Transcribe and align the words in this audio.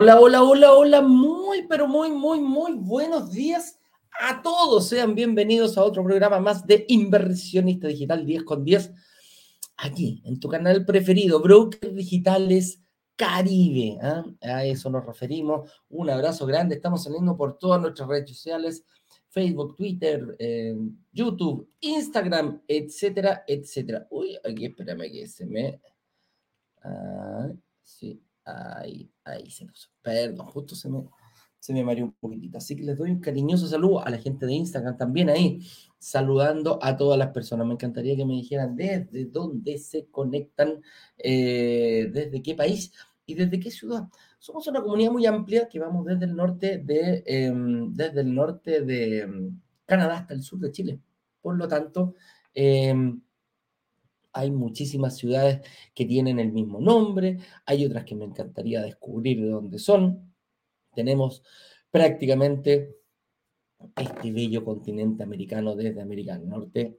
Hola, 0.00 0.20
hola, 0.20 0.42
hola, 0.42 0.72
hola, 0.74 1.00
muy, 1.00 1.62
pero 1.66 1.88
muy, 1.88 2.10
muy, 2.10 2.38
muy 2.38 2.74
buenos 2.74 3.32
días 3.32 3.78
a 4.20 4.42
todos. 4.42 4.88
Sean 4.88 5.14
bienvenidos 5.14 5.76
a 5.76 5.84
otro 5.84 6.04
programa 6.04 6.40
más 6.40 6.66
de 6.66 6.84
Inversionista 6.88 7.88
Digital 7.88 8.24
10 8.24 8.42
con 8.44 8.64
10, 8.64 8.92
aquí 9.76 10.22
en 10.24 10.38
tu 10.38 10.48
canal 10.48 10.84
preferido, 10.84 11.40
Brokers 11.40 11.94
Digitales 11.94 12.80
Caribe. 13.16 13.98
¿ah? 14.02 14.24
A 14.42 14.64
eso 14.64 14.90
nos 14.90 15.04
referimos. 15.04 15.70
Un 15.88 16.10
abrazo 16.10 16.46
grande. 16.46 16.76
Estamos 16.76 17.04
saliendo 17.04 17.36
por 17.36 17.58
todas 17.58 17.80
nuestras 17.80 18.08
redes 18.08 18.30
sociales. 18.30 18.84
Facebook, 19.28 19.76
Twitter, 19.76 20.36
eh, 20.38 20.76
YouTube, 21.12 21.68
Instagram, 21.80 22.62
etcétera, 22.68 23.44
etcétera. 23.46 24.06
Uy, 24.10 24.38
aquí 24.44 24.66
espérame 24.66 25.10
que 25.10 25.26
se 25.26 25.44
me... 25.44 25.80
Ah, 26.82 27.50
sí, 27.82 28.22
ahí, 28.44 29.10
ahí 29.24 29.50
se 29.50 29.66
puso. 29.66 29.88
Perdón, 30.02 30.46
justo 30.46 30.76
se 30.76 30.88
me, 30.88 31.02
se 31.64 31.72
me 31.72 31.82
mareó 31.82 32.04
un 32.04 32.12
poquitito. 32.12 32.58
Así 32.58 32.76
que 32.76 32.82
les 32.82 32.98
doy 32.98 33.10
un 33.10 33.20
cariñoso 33.20 33.66
saludo 33.66 34.04
a 34.06 34.10
la 34.10 34.18
gente 34.18 34.44
de 34.44 34.52
Instagram 34.52 34.98
también 34.98 35.30
ahí, 35.30 35.60
saludando 35.98 36.78
a 36.82 36.94
todas 36.94 37.18
las 37.18 37.30
personas. 37.30 37.66
Me 37.66 37.72
encantaría 37.72 38.14
que 38.16 38.26
me 38.26 38.34
dijeran 38.34 38.76
desde 38.76 39.24
dónde 39.24 39.78
se 39.78 40.04
conectan, 40.10 40.82
eh, 41.16 42.10
desde 42.12 42.42
qué 42.42 42.54
país 42.54 42.92
y 43.24 43.34
desde 43.34 43.58
qué 43.60 43.70
ciudad. 43.70 44.08
Somos 44.38 44.66
una 44.66 44.82
comunidad 44.82 45.10
muy 45.10 45.24
amplia 45.24 45.66
que 45.66 45.78
vamos 45.78 46.04
desde 46.04 46.26
el 46.26 46.36
norte 46.36 46.76
de, 46.84 47.22
em, 47.24 47.94
desde 47.94 48.20
el 48.20 48.34
norte 48.34 48.82
de 48.82 49.20
em, 49.20 49.60
Canadá 49.86 50.18
hasta 50.18 50.34
el 50.34 50.42
sur 50.42 50.58
de 50.60 50.70
Chile. 50.70 51.00
Por 51.40 51.56
lo 51.56 51.66
tanto, 51.66 52.14
em, 52.52 53.22
hay 54.34 54.50
muchísimas 54.50 55.16
ciudades 55.16 55.60
que 55.94 56.04
tienen 56.04 56.38
el 56.40 56.52
mismo 56.52 56.78
nombre, 56.78 57.38
hay 57.64 57.86
otras 57.86 58.04
que 58.04 58.16
me 58.16 58.26
encantaría 58.26 58.82
descubrir 58.82 59.40
de 59.40 59.48
dónde 59.48 59.78
son. 59.78 60.33
Tenemos 60.94 61.42
prácticamente 61.90 62.96
este 63.96 64.32
bello 64.32 64.64
continente 64.64 65.22
americano 65.22 65.76
desde 65.76 66.00
América 66.00 66.38
del 66.38 66.48
Norte 66.48 66.98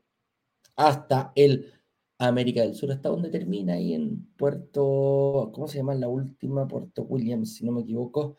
hasta 0.76 1.32
el 1.36 1.72
América 2.18 2.62
del 2.62 2.76
Sur, 2.76 2.92
hasta 2.92 3.10
donde 3.10 3.30
termina 3.30 3.74
ahí 3.74 3.94
en 3.94 4.26
Puerto, 4.38 5.52
¿cómo 5.54 5.68
se 5.68 5.78
llama 5.78 5.96
la 5.96 6.08
última? 6.08 6.68
Puerto 6.68 7.04
Williams, 7.04 7.56
si 7.56 7.66
no 7.66 7.72
me 7.72 7.82
equivoco, 7.82 8.36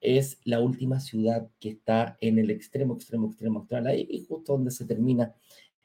es 0.00 0.38
la 0.44 0.60
última 0.60 1.00
ciudad 1.00 1.48
que 1.58 1.70
está 1.70 2.18
en 2.20 2.38
el 2.38 2.50
extremo, 2.50 2.94
extremo, 2.94 3.28
extremo 3.28 3.60
austral, 3.60 3.86
ahí 3.86 4.26
justo 4.28 4.52
donde 4.52 4.70
se 4.70 4.84
termina 4.84 5.34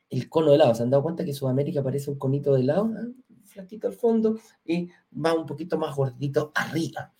el 0.09 0.27
cono 0.27 0.49
de 0.49 0.55
helado. 0.55 0.75
¿Se 0.75 0.83
han 0.83 0.89
dado 0.89 1.03
cuenta 1.03 1.23
que 1.23 1.33
Sudamérica 1.33 1.83
parece 1.83 2.11
un 2.11 2.17
conito 2.17 2.53
de 2.53 2.61
helado? 2.61 2.91
Al 3.59 3.93
fondo 3.93 4.39
y 4.65 4.89
va 5.13 5.33
un 5.33 5.45
poquito 5.45 5.77
más 5.77 5.95
gordito 5.95 6.51
arriba. 6.55 7.13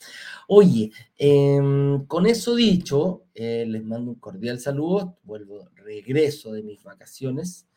Oye, 0.47 0.91
em, 1.17 2.05
con 2.05 2.25
eso 2.25 2.55
dicho, 2.55 3.23
eh, 3.33 3.65
les 3.67 3.83
mando 3.83 4.11
un 4.11 4.19
cordial 4.19 4.59
saludo. 4.59 5.17
Vuelvo, 5.23 5.69
regreso 5.75 6.51
de 6.53 6.63
mis 6.63 6.83
vacaciones. 6.83 7.67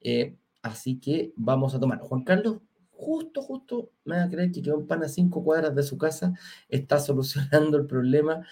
Eh, 0.00 0.36
así 0.62 0.98
que 0.98 1.32
vamos 1.36 1.74
a 1.74 1.80
tomar. 1.80 2.00
Juan 2.00 2.24
Carlos, 2.24 2.58
justo, 2.90 3.42
justo, 3.42 3.90
me 4.04 4.16
va 4.16 4.24
a 4.24 4.30
creer 4.30 4.50
que 4.50 4.62
quedó 4.62 4.78
un 4.78 4.86
pan 4.86 5.02
a 5.04 5.08
cinco 5.08 5.44
cuadras 5.44 5.74
de 5.74 5.82
su 5.82 5.98
casa, 5.98 6.34
está 6.68 6.98
solucionando 6.98 7.76
el 7.76 7.86
problema 7.86 8.46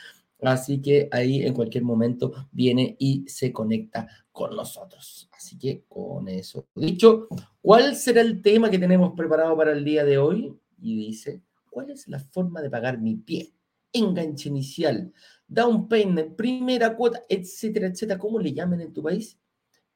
Así 0.45 0.83
que 0.83 1.09
ahí 1.11 1.43
en 1.43 1.55
cualquier 1.55 1.85
momento 1.85 2.49
viene 2.53 2.97
y 2.99 3.25
se 3.27 3.53
conecta 3.53 4.07
con 4.31 4.55
nosotros. 4.55 5.29
Así 5.33 5.59
que 5.59 5.85
con 5.89 6.29
eso 6.29 6.69
dicho, 6.75 7.29
¿cuál 7.63 7.97
será 7.97 8.21
el 8.21 8.43
tema 8.43 8.71
que 8.71 8.79
tenemos 8.79 9.15
preparado 9.17 9.57
para 9.57 9.73
el 9.73 9.85
día 9.85 10.05
de 10.05 10.19
hoy? 10.19 10.55
Y 10.81 10.97
dice, 10.97 11.43
¿cuál 11.71 11.91
es 11.91 12.09
la 12.09 12.19
forma 12.19 12.61
de 12.61 12.69
pagar 12.69 13.01
mi 13.01 13.17
pie? 13.17 13.55
Enganche 13.93 14.49
inicial, 14.49 15.13
down 15.47 15.89
payment, 15.89 16.37
primera 16.37 16.95
cuota, 16.97 17.23
etcétera, 17.29 17.87
etcétera, 17.87 18.19
¿cómo 18.19 18.39
le 18.39 18.53
llamen 18.53 18.81
en 18.81 18.93
tu 18.93 19.03
país? 19.03 19.39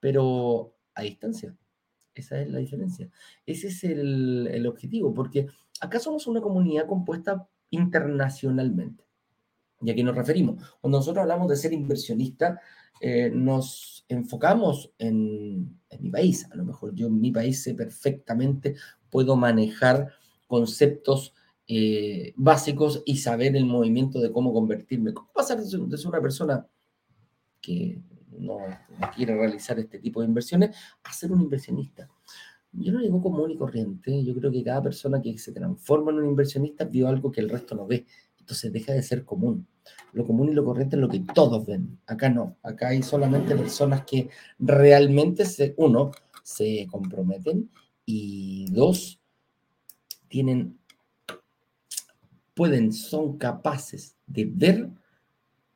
Pero 0.00 0.76
a 0.94 1.02
distancia. 1.02 1.54
Esa 2.14 2.40
es 2.40 2.48
la 2.48 2.58
diferencia. 2.58 3.10
Ese 3.44 3.68
es 3.68 3.84
el, 3.84 4.48
el 4.50 4.66
objetivo, 4.66 5.12
porque 5.12 5.46
acá 5.80 6.00
somos 6.00 6.26
una 6.26 6.40
comunidad 6.40 6.86
compuesta 6.86 7.48
internacionalmente. 7.70 9.07
¿Y 9.80 9.90
a 9.90 9.94
qué 9.94 10.02
nos 10.02 10.16
referimos? 10.16 10.56
Cuando 10.80 10.98
nosotros 10.98 11.22
hablamos 11.22 11.48
de 11.48 11.56
ser 11.56 11.72
inversionista, 11.72 12.60
eh, 13.00 13.30
nos 13.32 14.04
enfocamos 14.08 14.90
en, 14.98 15.78
mi 16.00 16.10
país. 16.10 16.48
A 16.50 16.56
lo 16.56 16.64
mejor 16.64 16.94
yo 16.94 17.06
en 17.06 17.20
mi 17.20 17.30
país 17.30 17.62
sé 17.62 17.74
perfectamente, 17.74 18.74
puedo 19.10 19.36
manejar 19.36 20.12
conceptos 20.46 21.34
eh, 21.66 22.32
básicos 22.36 23.02
y 23.04 23.18
saber 23.18 23.56
el 23.56 23.66
movimiento 23.66 24.20
de 24.20 24.32
cómo 24.32 24.52
convertirme. 24.52 25.14
¿Cómo 25.14 25.30
pasar 25.32 25.58
de 25.58 25.66
ser 25.66 25.80
una 25.80 26.20
persona 26.20 26.66
que 27.60 28.00
no, 28.30 28.58
quiere 29.14 29.34
realizar 29.34 29.78
este 29.78 29.98
tipo 29.98 30.20
de 30.20 30.26
inversiones 30.26 30.76
a 31.02 31.12
ser 31.12 31.32
un 31.32 31.40
inversionista? 31.40 32.08
Yo 32.72 32.92
no 32.92 33.00
digo 33.00 33.22
común 33.22 33.50
y 33.50 33.56
corriente, 33.56 34.22
yo 34.24 34.34
creo 34.34 34.52
que 34.52 34.62
cada 34.62 34.82
persona 34.82 35.22
que 35.22 35.38
se 35.38 35.52
transforma 35.52 36.10
en 36.10 36.18
un 36.18 36.26
inversionista 36.26 36.84
vio 36.84 37.08
algo 37.08 37.32
que 37.32 37.40
el 37.40 37.48
resto 37.48 37.74
no 37.74 37.86
ve 37.86 38.06
entonces 38.48 38.72
deja 38.72 38.94
de 38.94 39.02
ser 39.02 39.26
común. 39.26 39.66
Lo 40.14 40.26
común 40.26 40.48
y 40.48 40.54
lo 40.54 40.64
correcto 40.64 40.96
es 40.96 41.02
lo 41.02 41.08
que 41.10 41.20
todos 41.34 41.66
ven. 41.66 41.98
Acá 42.06 42.30
no. 42.30 42.56
Acá 42.62 42.88
hay 42.88 43.02
solamente 43.02 43.54
personas 43.54 44.06
que 44.06 44.30
realmente, 44.58 45.44
se, 45.44 45.74
uno, 45.76 46.12
se 46.42 46.86
comprometen 46.90 47.70
y 48.06 48.64
dos, 48.70 49.20
tienen, 50.28 50.78
pueden, 52.54 52.90
son 52.90 53.36
capaces 53.36 54.16
de 54.26 54.46
ver 54.46 54.88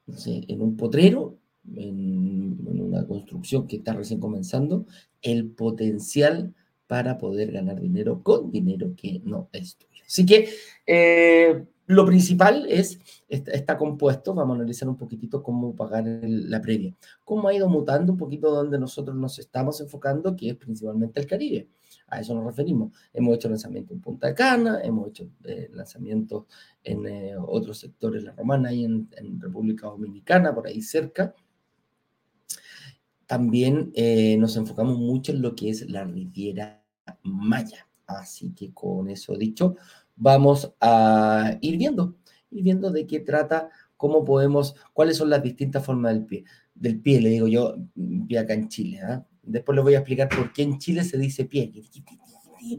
en 0.07 0.63
un 0.63 0.75
potrero, 0.79 1.37
en, 1.77 2.59
una 2.67 3.07
construcción 3.07 3.67
que 3.67 3.77
está 3.77 3.93
recién 3.93 4.19
comenzando, 4.19 4.87
el 5.21 5.51
potencial 5.51 6.55
para 6.87 7.19
poder 7.19 7.53
ganar 7.53 7.79
dinero 7.81 8.23
con 8.23 8.51
dinero 8.51 8.95
que 8.97 9.21
no 9.25 9.51
es. 9.53 9.77
Así 10.13 10.27
que 10.27 10.51
eh, 10.87 11.65
lo 11.87 12.05
principal 12.05 12.67
es, 12.69 13.01
está, 13.29 13.79
compuesto, 13.79 14.35
vamos 14.35 14.55
a 14.55 14.57
analizar 14.57 14.87
un 14.91 14.99
poquitito 14.99 15.43
cómo 15.43 15.75
pagar 15.75 16.05
la 16.07 16.61
previa, 16.61 16.95
cómo 17.25 17.49
ha 17.49 17.55
ido 17.55 17.67
mutando 17.67 18.13
un 18.13 18.19
poquito 18.19 18.51
donde 18.51 18.79
nosotros 18.79 19.17
nos 19.17 19.39
estamos 19.39 19.81
enfocando, 19.81 20.37
que 20.37 20.51
es 20.51 20.57
principalmente 20.57 21.19
el 21.19 21.27
Caribe. 21.27 21.69
A 22.09 22.21
eso 22.21 22.35
nos 22.35 22.45
referimos. 22.45 22.93
Hemos 23.15 23.37
hecho 23.37 23.49
lanzamiento 23.49 23.95
en 23.95 24.03
Punta 24.03 24.35
Cana, 24.35 24.83
hemos 24.83 25.09
hecho 25.09 25.31
eh, 25.45 25.71
lanzamientos 25.73 26.45
en 26.85 27.07
eh, 27.07 27.35
otros 27.39 27.79
sectores, 27.79 28.23
la 28.23 28.33
Romana 28.33 28.71
y 28.71 28.85
en, 28.85 29.09
República 29.41 29.87
Dominicana, 29.87 30.55
por 30.55 30.67
ahí 30.67 30.83
cerca. 30.83 31.35
También 33.27 33.93
eh, 33.95 34.37
nos 34.37 34.59
enfocamos 34.59 34.99
mucho 34.99 35.33
en 35.33 35.41
lo 35.41 35.55
que 35.55 35.71
es 35.71 35.89
la 35.89 36.05
Riviera 36.05 36.85
Maya. 37.23 37.87
Así 38.07 38.53
que 38.53 38.73
con 38.73 39.09
eso 39.09 39.37
dicho, 39.37 39.77
vamos 40.23 40.73
a 40.81 41.59
ir 41.61 41.77
viendo, 41.77 42.15
ir 42.51 42.63
viendo 42.63 42.91
de 42.91 43.07
qué 43.09 43.19
trata, 43.19 43.71
cómo 43.97 44.25
podemos, 44.25 44.77
cuáles 44.93 45.17
son 45.17 45.31
las 45.31 45.43
distintas 45.43 45.85
formas 45.85 46.15
del 46.15 46.25
pie. 46.25 46.45
Del 46.75 47.01
pie, 47.01 47.21
le 47.21 47.31
digo 47.31 47.49
yo, 47.49 47.75
pie 48.29 48.39
acá 48.39 48.55
en 48.55 48.69
Chile. 48.69 49.01
¿ah? 49.03 49.27
Después 49.43 49.75
les 49.75 49.83
voy 49.83 49.95
a 49.95 49.99
explicar 49.99 50.29
por 50.29 50.53
qué 50.53 50.63
en 50.63 50.79
Chile 50.79 51.03
se 51.03 51.19
dice 51.19 51.45
pie. 51.45 51.73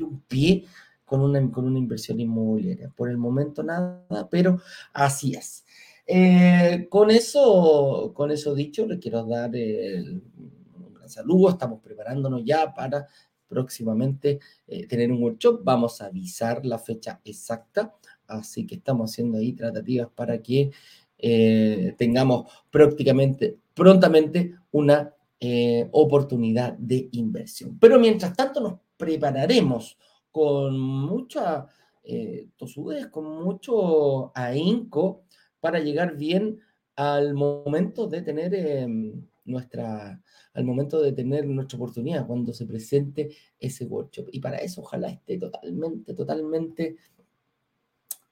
Un 0.01 0.21
pie 0.21 0.65
con 1.03 1.19
una, 1.19 1.51
con 1.51 1.65
una 1.65 1.77
inversión 1.77 2.21
inmobiliaria. 2.21 2.89
Por 2.95 3.09
el 3.09 3.17
momento 3.17 3.61
nada, 3.61 4.29
pero 4.31 4.61
así 4.93 5.33
es. 5.33 5.65
Eh, 6.07 6.87
con, 6.89 7.11
eso, 7.11 8.13
con 8.15 8.31
eso 8.31 8.55
dicho, 8.55 8.85
le 8.85 8.99
quiero 8.99 9.25
dar 9.25 9.51
un 9.51 10.93
gran 10.93 11.09
saludo. 11.09 11.49
Estamos 11.49 11.81
preparándonos 11.81 12.43
ya 12.45 12.73
para 12.73 13.05
próximamente 13.53 14.39
eh, 14.67 14.87
tener 14.87 15.11
un 15.11 15.21
workshop. 15.21 15.61
Vamos 15.63 16.01
a 16.01 16.07
avisar 16.07 16.65
la 16.65 16.79
fecha 16.79 17.21
exacta, 17.23 17.93
así 18.27 18.65
que 18.65 18.75
estamos 18.75 19.11
haciendo 19.11 19.37
ahí 19.37 19.53
tratativas 19.53 20.09
para 20.13 20.41
que 20.41 20.71
eh, 21.19 21.93
tengamos 21.97 22.51
prácticamente 22.71 23.57
prontamente 23.75 24.55
una 24.71 25.13
eh, 25.39 25.87
oportunidad 25.91 26.73
de 26.73 27.09
inversión. 27.11 27.77
Pero 27.79 27.99
mientras 27.99 28.35
tanto 28.35 28.59
nos 28.59 28.73
prepararemos 28.97 29.97
con 30.31 30.79
mucha 30.79 31.67
tosudez, 32.57 33.07
con 33.07 33.43
mucho 33.45 34.31
ahínco 34.35 35.21
para 35.61 35.79
llegar 35.79 36.17
bien 36.17 36.59
al 36.97 37.33
momento 37.33 38.07
de 38.07 38.21
tener 38.21 38.53
em, 38.53 39.25
nuestra, 39.45 40.21
al 40.53 40.63
momento 40.63 41.01
de 41.01 41.11
tener 41.11 41.45
nuestra 41.45 41.77
oportunidad, 41.77 42.25
cuando 42.27 42.53
se 42.53 42.65
presente 42.65 43.35
ese 43.59 43.85
workshop. 43.85 44.29
Y 44.31 44.39
para 44.39 44.57
eso 44.57 44.81
ojalá 44.81 45.09
esté 45.09 45.37
totalmente, 45.37 46.13
totalmente 46.13 46.95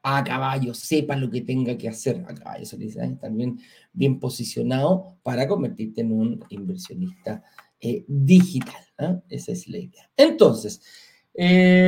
a 0.03 0.23
caballo, 0.23 0.73
sepa 0.73 1.15
lo 1.15 1.29
que 1.29 1.41
tenga 1.41 1.77
que 1.77 1.87
hacer 1.87 2.23
a 2.27 2.33
caballo, 2.33 2.65
se 2.65 2.77
dice, 2.77 3.03
¿eh? 3.03 3.17
también 3.19 3.59
bien 3.93 4.19
posicionado 4.19 5.17
para 5.21 5.47
convertirte 5.47 6.01
en 6.01 6.11
un 6.11 6.43
inversionista 6.49 7.43
eh, 7.79 8.03
digital. 8.07 8.83
¿eh? 8.97 9.19
Esa 9.29 9.51
es 9.51 9.67
la 9.67 9.77
idea. 9.77 10.09
Entonces, 10.17 10.81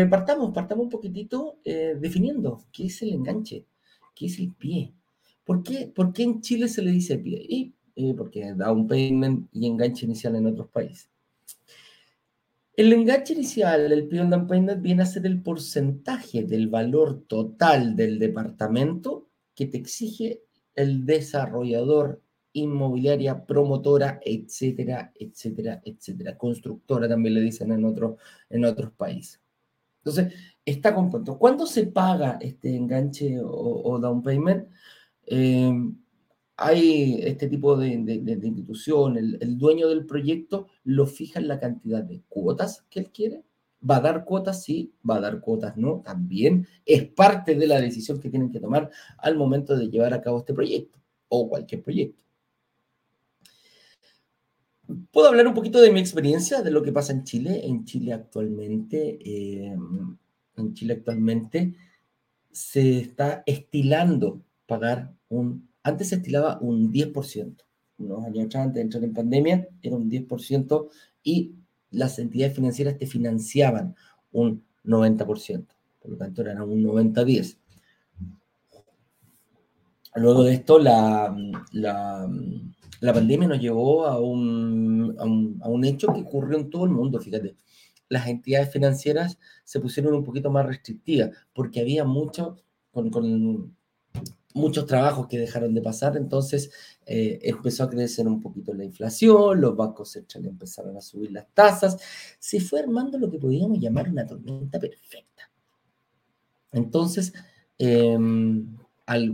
partamos, 0.10 0.54
partamos 0.54 0.86
un 0.86 0.90
poquitito 0.90 1.60
definiendo 1.64 2.64
qué 2.72 2.86
es 2.86 3.02
el 3.02 3.14
enganche, 3.14 3.66
qué 4.16 4.28
es 4.28 4.40
el 4.40 4.54
pie. 4.54 4.94
¿Por 5.44 5.64
qué, 5.64 5.92
¿Por 5.94 6.14
qué 6.14 6.24
en 6.24 6.42
Chile 6.42 6.68
se 6.70 6.82
le 6.82 6.92
dice 6.92 7.18
pie? 7.18 7.46
Y 7.50 7.74
porque 8.18 8.54
da 8.56 8.72
un 8.72 8.88
payment 8.88 9.48
y 9.52 9.68
enganche 9.68 10.06
inicial 10.06 10.36
en 10.36 10.48
otros 10.48 10.68
países. 10.68 11.10
El 12.76 12.92
enganche 12.92 13.34
inicial, 13.34 13.92
el 13.92 14.08
Pay 14.08 14.28
Down 14.28 14.48
Payment, 14.48 14.82
viene 14.82 15.04
a 15.04 15.06
ser 15.06 15.28
el 15.28 15.42
porcentaje 15.44 16.44
del 16.44 16.70
valor 16.70 17.22
total 17.28 17.96
del 17.96 18.18
departamento 18.18 19.28
que 19.54 19.68
te 19.68 19.78
exige 19.78 20.42
el 20.74 21.06
desarrollador, 21.06 22.24
inmobiliaria, 22.54 23.46
promotora, 23.46 24.20
etcétera, 24.26 25.12
etcétera, 25.14 25.82
etcétera. 25.86 26.36
Constructora 26.36 27.08
también 27.08 27.36
le 27.36 27.42
dicen 27.42 27.72
en, 27.72 27.86
otro, 27.86 28.18
en 28.50 28.66
otros 28.66 28.92
países. 28.92 29.40
Entonces, 30.00 30.34
está 30.66 30.96
compuesto. 30.96 31.38
¿Cuándo 31.38 31.68
se 31.68 31.86
paga 31.88 32.40
este 32.42 32.76
enganche 32.76 33.40
o, 33.40 34.00
down 34.00 34.24
payment? 34.24 34.68
Eh, 35.28 35.72
hay 36.56 37.20
este 37.24 37.48
tipo 37.48 37.76
de, 37.76 37.94
institución, 37.94 39.18
el, 39.18 39.58
dueño 39.58 39.88
del 39.90 40.06
proyecto 40.06 40.68
lo 40.84 41.08
fija 41.08 41.40
en 41.40 41.48
la 41.48 41.60
cantidad 41.60 42.04
de 42.04 42.22
cuotas 42.30 42.86
que 42.90 43.00
él 43.00 43.12
quiere. 43.12 43.44
¿Va 43.90 43.98
a 43.98 44.02
dar 44.02 44.24
cuotas? 44.24 44.64
Sí, 44.64 44.94
va 45.08 45.18
a 45.18 45.20
dar 45.20 45.42
cuotas, 45.42 45.76
no, 45.76 46.02
también. 46.02 46.68
Es 46.86 47.06
parte 47.06 47.56
de 47.56 47.68
la 47.68 47.82
decisión 47.82 48.20
que 48.20 48.30
tienen 48.30 48.52
que 48.52 48.62
tomar 48.62 48.90
al 49.18 49.36
momento 49.36 49.76
de 49.76 49.90
llevar 49.90 50.14
a 50.14 50.22
cabo 50.22 50.40
este 50.40 50.54
proyecto 50.54 51.00
o 51.28 51.50
cualquier 51.50 51.84
proyecto. 51.84 52.22
Puedo 55.12 55.28
hablar 55.28 55.48
un 55.48 55.54
poquito 55.54 55.82
de 55.82 55.92
mi 55.92 56.00
experiencia, 56.00 56.62
de 56.62 56.72
lo 56.72 56.84
que 56.84 56.94
pasa 56.94 57.12
en 57.14 57.24
Chile. 57.24 57.62
En 57.66 57.84
Chile 57.84 58.14
actualmente, 58.14 59.18
eh, 59.22 59.76
en 60.56 60.74
Chile 60.74 60.94
actualmente 60.94 61.76
se 62.52 63.00
está 63.00 63.44
estilando 63.46 64.42
pagar 64.66 65.14
un 65.30 65.73
antes 65.84 66.10
se 66.10 66.16
estilaba 66.16 66.58
un 66.62 66.92
10%. 66.92 67.56
Unos 68.00 68.26
años 68.26 68.56
antes 68.56 68.74
de 68.76 68.82
entrar 68.82 69.04
en 69.04 69.14
pandemia 69.14 69.68
era 69.82 69.96
un 69.96 70.10
10% 70.10 70.90
y 71.24 71.54
las 71.92 72.18
entidades 72.20 72.56
financieras 72.56 72.98
te 72.98 73.06
financiaban 73.06 73.96
un 74.32 74.64
90%. 74.84 75.66
Por 76.02 76.12
lo 76.12 76.18
tanto, 76.18 76.42
era 76.42 76.64
un 76.64 76.84
90-10. 76.84 77.58
Luego 80.16 80.44
de 80.44 80.54
esto, 80.54 80.78
la, 80.80 81.36
la, 81.72 82.30
pandemia 83.14 83.48
nos 83.48 83.60
llevó 83.60 84.06
a 84.06 84.20
un, 84.20 85.16
a, 85.18 85.68
un, 85.70 85.86
hecho 85.86 86.14
que 86.14 86.22
ocurrió 86.22 86.58
en 86.60 86.70
todo 86.70 86.86
el 86.86 86.92
mundo, 86.92 87.20
fíjate. 87.20 87.56
Las 88.10 88.28
entidades 88.28 88.72
financieras 88.72 89.40
se 89.64 89.80
pusieron 89.80 90.14
un 90.14 90.24
poquito 90.24 90.52
más 90.52 90.68
restrictivas 90.68 91.32
porque 91.54 91.80
había 91.80 92.04
mucho, 92.04 92.58
con, 92.92 93.10
con, 93.10 93.76
muchos 94.54 94.86
trabajos 94.86 95.28
que 95.28 95.38
dejaron 95.38 95.74
de 95.74 95.82
pasar, 95.82 96.16
entonces 96.18 96.72
eh, 97.06 97.40
empezó 97.44 97.84
a 97.84 97.90
crecer 97.90 98.28
un 98.28 98.42
poquito 98.42 98.74
la 98.74 98.84
inflación, 98.84 99.60
los 99.60 99.76
bancos 99.76 100.12
centrales 100.12 100.52
empezaron 100.52 100.96
a 100.98 101.02
subir 101.02 101.32
las 101.32 101.48
tasas, 101.54 101.98
se 102.40 102.60
fue 102.60 102.80
armando 102.80 103.18
lo 103.18 103.30
que 103.30 103.40
podríamos 103.40 103.80
llamar 103.80 104.10
una 104.10 104.26
tormenta 104.26 104.80
perfecta. 104.80 105.52
Entonces, 106.72 107.34
em, 107.78 108.78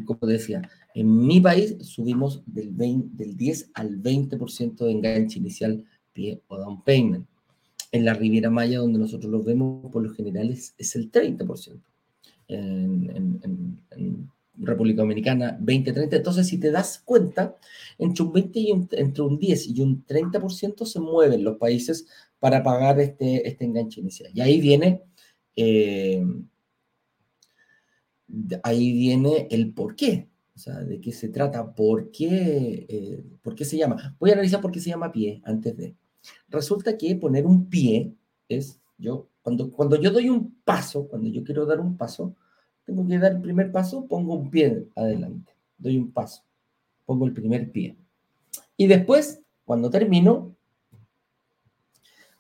como 0.06 0.20
decía, 0.22 0.62
en 0.96 1.28
mi 1.28 1.40
país 1.40 1.76
subimos 1.82 2.42
del, 2.46 2.76
del 2.76 3.38
10 3.38 3.72
al 3.74 4.02
20% 4.02 4.86
de 4.86 4.92
enganche 4.92 5.40
inicial, 5.40 5.86
pie 6.14 6.42
o 6.48 6.58
down 6.58 6.84
payment. 6.84 7.28
En 7.92 8.06
la 8.06 8.14
Riviera 8.14 8.50
Maya, 8.50 8.80
donde 8.80 9.00
nosotros 9.00 9.32
los 9.32 9.44
vemos, 9.44 9.92
por 9.92 10.04
lo 10.04 10.14
general 10.14 10.50
es, 10.52 10.74
el 10.96 11.12
30%. 11.12 11.80
en, 12.48 13.40
en 13.92 14.30
República 14.60 15.02
Dominicana 15.02 15.58
20-30. 15.60 16.14
Entonces, 16.14 16.48
si 16.48 16.60
te 16.60 16.72
das 16.72 17.00
cuenta, 17.04 17.56
entre 17.98 18.24
un 18.24 18.34
20 18.34 18.60
y 18.60 18.72
entre 18.72 19.24
un 19.24 19.38
10 19.38 19.68
y 19.68 19.82
un 19.82 20.06
30% 20.06 20.86
se 20.86 21.00
mueven 21.00 21.44
los 21.44 21.58
países 21.58 22.08
para 22.40 22.64
pagar 22.64 23.00
este, 23.00 23.48
este 23.48 23.66
enganche 23.66 24.02
inicial. 24.02 24.32
Y 24.34 24.42
ahí 24.42 24.62
viene, 24.62 25.04
eh, 25.56 26.24
ahí 28.64 28.94
viene 28.94 29.48
el 29.52 29.74
por 29.74 29.96
qué. 29.96 30.30
O 30.56 30.62
sea, 30.62 30.84
de 30.84 31.00
qué 31.00 31.14
se 31.14 31.30
trata, 31.30 31.74
por 31.74 32.12
qué, 32.12 32.86
eh, 32.90 33.24
por 33.42 33.56
qué 33.56 33.64
se 33.64 33.78
llama. 33.78 34.18
Voy 34.20 34.32
a 34.32 34.34
analizar 34.34 34.60
por 34.60 34.72
qué 34.72 34.82
se 34.82 34.90
llama 34.90 35.12
pie 35.12 35.42
antes 35.46 35.76
de. 35.78 35.96
Resulta 36.50 36.98
que 36.98 37.16
poner 37.16 37.46
un 37.46 37.70
pie 37.70 38.14
es, 38.50 38.82
yo, 38.98 39.30
cuando, 39.42 39.72
cuando 39.72 39.96
yo 39.96 40.12
doy 40.12 40.28
un 40.30 40.60
paso, 40.66 41.08
cuando 41.08 41.30
yo 41.30 41.46
quiero 41.46 41.66
dar 41.66 41.80
un 41.80 41.96
paso, 41.96 42.36
tengo 42.90 43.08
que 43.08 43.20
dar 43.20 43.34
el 43.34 43.42
primer 43.42 43.72
paso, 43.72 44.08
pongo 44.08 44.34
un 44.34 44.50
pie 44.50 44.88
adelante, 44.96 45.54
doy 45.78 45.98
un 45.98 46.12
paso, 46.12 46.42
pongo 47.06 47.26
el 47.26 47.34
primer 47.34 47.72
pie. 47.72 47.96
Y 48.78 48.88
después, 48.88 49.42
cuando 49.64 49.92
termino, 49.92 50.56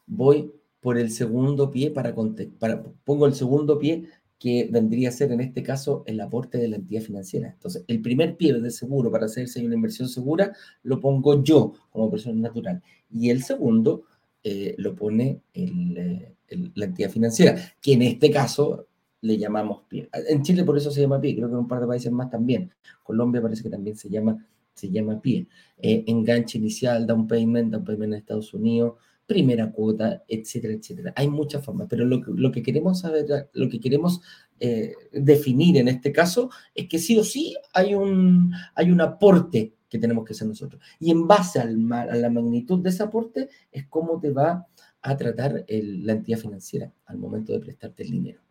voy 0.08 0.52
por 0.80 0.98
el 0.98 1.12
segundo 1.12 1.70
pie 1.70 1.92
para, 1.92 2.16
para 2.58 2.82
pongo 3.04 3.28
el 3.28 3.36
segundo 3.36 3.78
pie 3.78 4.06
que 4.40 4.70
vendría 4.72 5.10
a 5.10 5.12
ser 5.12 5.32
en 5.32 5.42
este 5.42 5.62
caso 5.62 6.04
el 6.08 6.20
aporte 6.20 6.58
de 6.58 6.70
la 6.70 6.78
entidad 6.78 7.02
financiera. 7.02 7.50
Entonces, 7.50 7.84
el 7.88 8.02
primer 8.02 8.36
pie 8.36 8.54
de 8.54 8.72
seguro 8.72 9.12
para 9.12 9.26
hacerse 9.26 9.64
una 9.64 9.76
inversión 9.76 10.10
segura 10.10 10.54
lo 10.82 11.00
pongo 11.00 11.44
yo 11.44 11.74
como 11.92 12.10
persona 12.10 12.42
natural 12.42 12.82
y 13.12 13.30
el 13.30 13.44
segundo 13.44 14.06
eh, 14.42 14.74
lo 14.80 14.96
pone 14.96 15.42
eh, 15.54 16.34
la 16.74 16.86
entidad 16.86 17.12
financiera, 17.12 17.56
que 17.82 17.94
en 17.94 18.02
este 18.02 18.32
caso 18.32 18.88
le 19.22 19.38
llamamos 19.38 19.84
pie. 19.88 20.10
En 20.28 20.42
Chile 20.44 20.64
por 20.64 20.78
eso 20.78 20.92
se 20.92 21.02
llama 21.02 21.20
pie, 21.20 21.36
creo 21.36 21.48
que 21.48 21.54
en 21.54 21.60
un 21.60 21.68
par 21.68 21.82
de 21.82 21.88
países 21.88 22.12
más 22.12 22.30
también. 22.30 22.72
Colombia 23.04 23.42
parece 23.42 23.64
que 23.64 23.70
también 23.70 23.96
se 23.96 24.10
llama, 24.10 24.46
se 24.74 24.90
llama 24.90 25.22
pie. 25.22 25.48
Eh, 25.78 26.04
enganche 26.08 26.58
inicial, 26.58 27.06
down 27.06 27.28
payment, 27.28 27.72
down 27.72 27.84
payment 27.84 28.14
en 28.14 28.20
Estados 28.20 28.54
Unidos, 28.54 28.94
primera 29.26 29.72
cuota, 29.72 30.24
etcétera, 30.28 30.74
etcétera. 30.74 31.14
Hay 31.16 31.28
muchas 31.28 31.64
formas, 31.64 31.88
pero 31.90 32.06
lo 32.06 32.22
que, 32.22 32.32
lo 32.34 32.52
que 32.52 32.64
queremos 32.64 33.00
saber, 33.00 33.50
lo 33.54 33.70
que 33.70 33.80
queremos 33.80 34.22
eh, 34.60 34.94
definir 35.12 35.78
en 35.78 35.88
este 35.88 36.12
caso 36.12 36.50
es 36.74 36.88
que 36.88 37.00
sí 37.00 37.18
o 37.18 37.24
sí 37.24 37.56
hay 37.74 37.94
un, 37.96 38.52
hay 38.74 38.92
un 38.92 39.02
aporte 39.02 39.76
que 39.88 40.00
tenemos 40.00 40.26
que 40.26 40.34
hacer 40.34 40.48
nosotros. 40.48 40.82
Y 41.00 41.12
en 41.12 41.28
base 41.28 41.60
al, 41.60 41.92
a 41.92 42.16
la 42.16 42.30
magnitud 42.30 42.80
de 42.80 42.90
ese 42.90 43.04
aporte 43.04 43.50
es 43.72 43.88
cómo 43.88 44.20
te 44.20 44.32
va 44.32 44.68
a 45.02 45.18
tratar 45.18 45.66
la 45.68 46.14
entidad 46.14 46.38
financiera 46.38 46.92
al 47.06 47.18
momento 47.18 47.54
de 47.54 47.60
prestarte 47.60 48.04
el 48.04 48.12
dinero. 48.12 48.42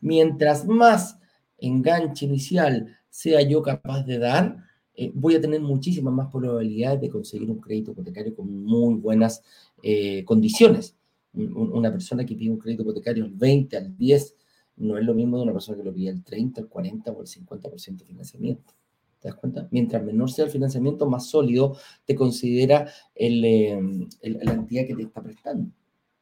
Mientras 0.00 0.66
más 0.66 1.18
enganche 1.58 2.26
inicial 2.26 2.96
sea 3.08 3.42
yo 3.42 3.62
capaz 3.62 4.04
de 4.04 4.18
dar, 4.18 4.56
eh, 4.94 5.10
voy 5.14 5.34
a 5.34 5.40
tener 5.40 5.60
muchísimas 5.60 6.12
más 6.12 6.30
probabilidades 6.30 7.00
de 7.00 7.10
conseguir 7.10 7.50
un 7.50 7.60
crédito 7.60 7.92
hipotecario 7.92 8.34
con 8.34 8.64
muy 8.64 8.94
buenas 8.94 9.42
eh, 9.82 10.24
condiciones. 10.24 10.96
Una 11.32 11.92
persona 11.92 12.26
que 12.26 12.34
pide 12.34 12.50
un 12.50 12.58
crédito 12.58 12.82
hipotecario 12.82 13.24
al 13.24 13.30
20, 13.30 13.76
al 13.76 13.96
10, 13.96 14.36
no 14.76 14.98
es 14.98 15.04
lo 15.04 15.14
mismo 15.14 15.36
de 15.36 15.44
una 15.44 15.52
persona 15.52 15.78
que 15.78 15.84
lo 15.84 15.94
pide 15.94 16.10
al 16.10 16.24
30, 16.24 16.60
al 16.60 16.68
40 16.68 17.12
o 17.12 17.20
al 17.20 17.26
50% 17.26 17.98
de 17.98 18.04
financiamiento. 18.04 18.74
¿Te 19.20 19.28
das 19.28 19.36
cuenta? 19.36 19.68
Mientras 19.70 20.02
menor 20.02 20.30
sea 20.30 20.46
el 20.46 20.50
financiamiento, 20.50 21.08
más 21.08 21.26
sólido 21.26 21.76
te 22.04 22.14
considera 22.14 22.90
eh, 23.14 23.78
la 24.22 24.52
entidad 24.52 24.86
que 24.86 24.94
te 24.94 25.02
está 25.02 25.22
prestando. 25.22 25.70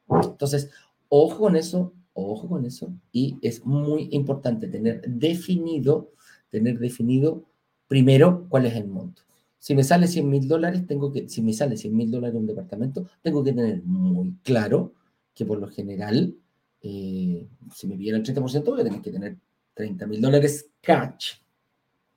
Entonces, 0.08 0.70
ojo 1.08 1.38
con 1.38 1.56
eso, 1.56 1.94
Ojo 2.20 2.48
con 2.48 2.64
eso. 2.64 2.92
Y 3.12 3.38
es 3.42 3.64
muy 3.64 4.08
importante 4.10 4.66
tener 4.66 5.02
definido, 5.06 6.10
tener 6.50 6.78
definido 6.80 7.44
primero 7.86 8.46
cuál 8.48 8.66
es 8.66 8.74
el 8.74 8.88
monto. 8.88 9.22
Si 9.60 9.74
me 9.74 9.84
sale 9.84 10.08
100 10.08 10.28
mil 10.28 10.48
dólares, 10.48 10.84
tengo 10.86 11.12
que, 11.12 11.28
si 11.28 11.42
me 11.42 11.52
sale 11.52 11.76
100 11.76 11.96
mil 11.96 12.10
dólares 12.10 12.36
un 12.36 12.46
departamento, 12.46 13.06
tengo 13.22 13.44
que 13.44 13.52
tener 13.52 13.82
muy 13.84 14.34
claro 14.42 14.94
que 15.32 15.44
por 15.44 15.58
lo 15.60 15.68
general, 15.68 16.34
eh, 16.82 17.48
si 17.72 17.86
me 17.86 17.96
piden 17.96 18.16
el 18.16 18.24
30%, 18.24 18.64
voy 18.64 18.80
a 18.80 18.84
tener 18.84 19.00
que 19.00 19.12
tener 19.12 19.36
30 19.74 20.06
mil 20.08 20.20
dólares 20.20 20.70
cash. 20.80 21.34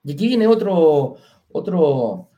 Y 0.03 0.13
aquí 0.13 0.27
viene 0.27 0.48
otro, 0.48 1.17
otro, 1.51 2.29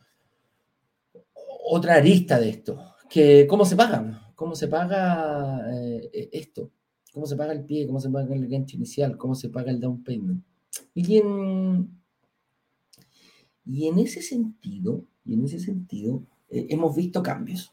otra 1.66 1.96
arista 1.96 2.40
de 2.40 2.50
esto, 2.50 2.78
que 3.10 3.48
cómo 3.48 3.64
se 3.64 3.78
paga, 3.78 4.34
cómo 4.36 4.54
se 4.54 4.68
paga 4.68 5.66
eh, 5.74 6.30
esto 6.34 6.70
cómo 7.14 7.26
se 7.28 7.36
paga 7.36 7.54
el 7.54 7.64
pie, 7.64 7.86
cómo 7.86 8.00
se 8.00 8.10
paga 8.10 8.34
el 8.36 8.44
enganche 8.44 8.76
inicial, 8.76 9.18
cómo 9.18 9.36
se 9.36 9.50
paga 9.50 9.72
el 9.72 9.80
down 9.80 10.04
payment. 10.04 10.44
Y 10.96 11.18
en, 11.18 11.90
y 13.66 13.88
en 13.88 14.00
ese 14.00 14.22
sentido, 14.22 15.06
y 15.24 15.36
en 15.36 15.46
ese 15.46 15.60
sentido, 15.60 16.24
eh, 16.50 16.68
hemos 16.70 16.96
visto 16.96 17.22
cambios. 17.22 17.72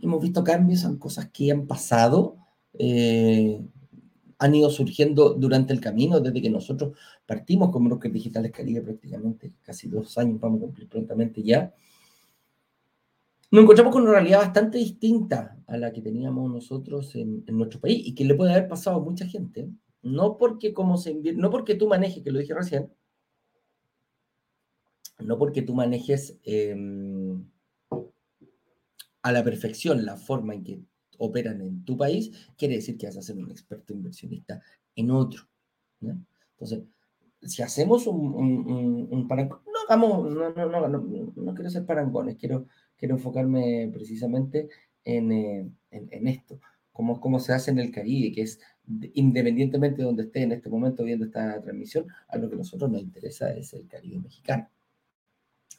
Hemos 0.00 0.20
visto 0.20 0.42
cambios 0.42 0.84
en 0.84 0.96
cosas 0.96 1.30
que 1.30 1.52
han 1.52 1.66
pasado, 1.66 2.36
eh, 2.74 3.60
han 4.38 4.54
ido 4.54 4.70
surgiendo 4.70 5.34
durante 5.34 5.72
el 5.72 5.80
camino, 5.80 6.18
desde 6.18 6.40
que 6.40 6.50
nosotros 6.50 6.96
partimos 7.26 7.70
como 7.70 7.90
Brokers 7.90 8.14
Digitales 8.14 8.50
Caribe 8.50 8.80
prácticamente 8.80 9.52
casi 9.62 9.88
dos 9.88 10.16
años, 10.18 10.40
vamos 10.40 10.58
a 10.58 10.62
cumplir 10.62 10.88
prontamente 10.88 11.42
ya. 11.42 11.72
Nos 13.50 13.62
encontramos 13.64 13.92
con 13.92 14.02
una 14.02 14.12
realidad 14.12 14.38
bastante 14.38 14.78
distinta 14.78 15.58
a 15.66 15.76
la 15.76 15.92
que 15.92 16.02
teníamos 16.02 16.50
nosotros 16.52 17.14
en, 17.16 17.44
nuestro 17.46 17.80
país 17.80 18.00
y 18.06 18.14
que 18.14 18.24
le 18.24 18.34
puede 18.34 18.52
haber 18.52 18.68
pasado 18.68 18.98
a 18.98 19.04
mucha 19.04 19.26
gente. 19.26 19.68
No 20.02 20.36
porque, 20.38 20.72
como 20.72 20.96
no 21.34 21.50
porque 21.50 21.74
tú 21.74 21.88
manejes, 21.88 22.22
que 22.22 22.30
lo 22.30 22.38
dije 22.38 22.54
recién, 22.54 22.90
no 25.18 25.36
porque 25.36 25.62
tú 25.62 25.74
manejes 25.74 26.38
em, 26.44 27.44
a 29.22 29.32
la 29.32 29.44
perfección 29.44 30.04
la 30.04 30.16
forma 30.16 30.54
en 30.54 30.64
que 30.64 30.80
operan 31.18 31.60
en 31.60 31.84
tu 31.84 31.96
país, 31.96 32.30
quiere 32.56 32.76
decir 32.76 32.96
que 32.96 33.06
vas 33.06 33.16
a 33.16 33.22
ser 33.22 33.36
un 33.36 33.50
experto 33.50 33.92
inversionista 33.92 34.62
en 34.96 35.10
otro. 35.10 35.42
Entonces, 36.00 36.82
si 37.42 37.62
hacemos 37.62 38.06
un, 38.06 39.26
parangón, 39.28 39.60
no 39.66 39.80
hagamos, 39.86 40.30
no, 40.30 40.50
no, 40.50 40.88
no, 40.88 41.32
no, 41.36 41.54
quiero 41.54 41.70
ser 41.70 41.84
parangones, 41.84 42.36
quiero, 42.36 42.66
quiero 43.00 43.16
enfocarme 43.16 43.90
precisamente 43.92 44.68
en, 45.04 45.32
eh, 45.32 45.70
esto, 45.90 46.60
cómo, 46.92 47.20
cómo 47.20 47.40
se 47.40 47.52
hace 47.52 47.72
en 47.72 47.80
el 47.80 47.90
Caribe, 47.90 48.32
que 48.32 48.42
es 48.42 48.60
independientemente 49.14 49.98
de 49.98 50.04
donde 50.04 50.24
esté 50.24 50.42
en 50.42 50.52
este 50.52 50.68
momento 50.68 51.02
viendo 51.02 51.24
esta 51.24 51.60
transmisión, 51.60 52.06
a 52.28 52.38
lo 52.38 52.48
que 52.48 52.54
a 52.54 52.58
nosotros 52.58 52.90
nos 52.90 53.00
interesa 53.00 53.52
es 53.52 53.72
el 53.74 53.88
Caribe 53.88 54.20
mexicano 54.20 54.68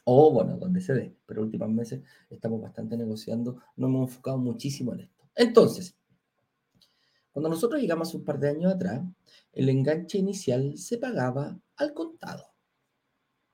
o 0.04 0.32
bueno, 0.32 0.56
donde 0.56 0.80
se 0.80 0.94
dé, 0.94 1.16
pero 1.26 1.42
últimos 1.42 1.70
meses 1.70 2.02
estamos 2.28 2.60
bastante 2.60 2.96
negociando, 2.96 3.62
nos 3.76 3.88
hemos 3.88 4.10
enfocado 4.10 4.38
muchísimo 4.38 4.94
en 4.94 5.00
esto. 5.00 5.24
Entonces, 5.36 5.96
cuando 7.30 7.48
nosotros 7.48 7.80
llegamos 7.80 8.14
un 8.14 8.24
par 8.24 8.38
de 8.38 8.50
años 8.50 8.74
atrás, 8.74 9.02
el 9.52 9.68
enganche 9.68 10.18
inicial 10.18 10.76
se 10.76 10.98
pagaba 10.98 11.58
al 11.76 11.94
contado. 11.94 12.44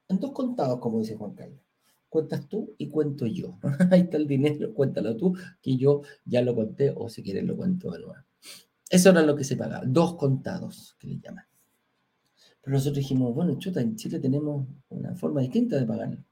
En 0.08 0.18
dos 0.18 0.32
contados, 0.32 0.80
como 0.80 1.00
dice 1.00 1.16
Juan 1.16 1.34
Carlos. 1.34 1.67
Cuentas 2.08 2.48
tú 2.48 2.74
y 2.78 2.88
cuento 2.88 3.26
yo. 3.26 3.58
Ahí 3.90 4.00
está 4.00 4.16
el 4.16 4.26
dinero, 4.26 4.72
cuéntalo 4.72 5.16
tú, 5.16 5.36
que 5.60 5.76
yo 5.76 6.02
ya 6.24 6.42
lo 6.42 6.54
conté, 6.54 6.92
o 6.94 7.08
si 7.08 7.22
quieres 7.22 7.44
lo 7.44 7.56
cuento 7.56 7.90
de 7.90 8.00
nuevo. 8.00 8.14
Eso 8.90 9.10
era 9.10 9.22
lo 9.22 9.36
que 9.36 9.44
se 9.44 9.56
pagaba, 9.56 9.84
dos 9.86 10.16
contados, 10.16 10.96
que 10.98 11.08
le 11.08 11.18
llaman. 11.18 11.44
Pero 12.62 12.74
nosotros 12.74 12.96
dijimos, 12.96 13.34
bueno, 13.34 13.58
chuta, 13.58 13.80
en 13.80 13.96
Chile 13.96 14.18
tenemos 14.18 14.66
una 14.88 15.14
forma 15.14 15.40
distinta 15.40 15.76
de 15.76 15.86
pagarlo 15.86 16.24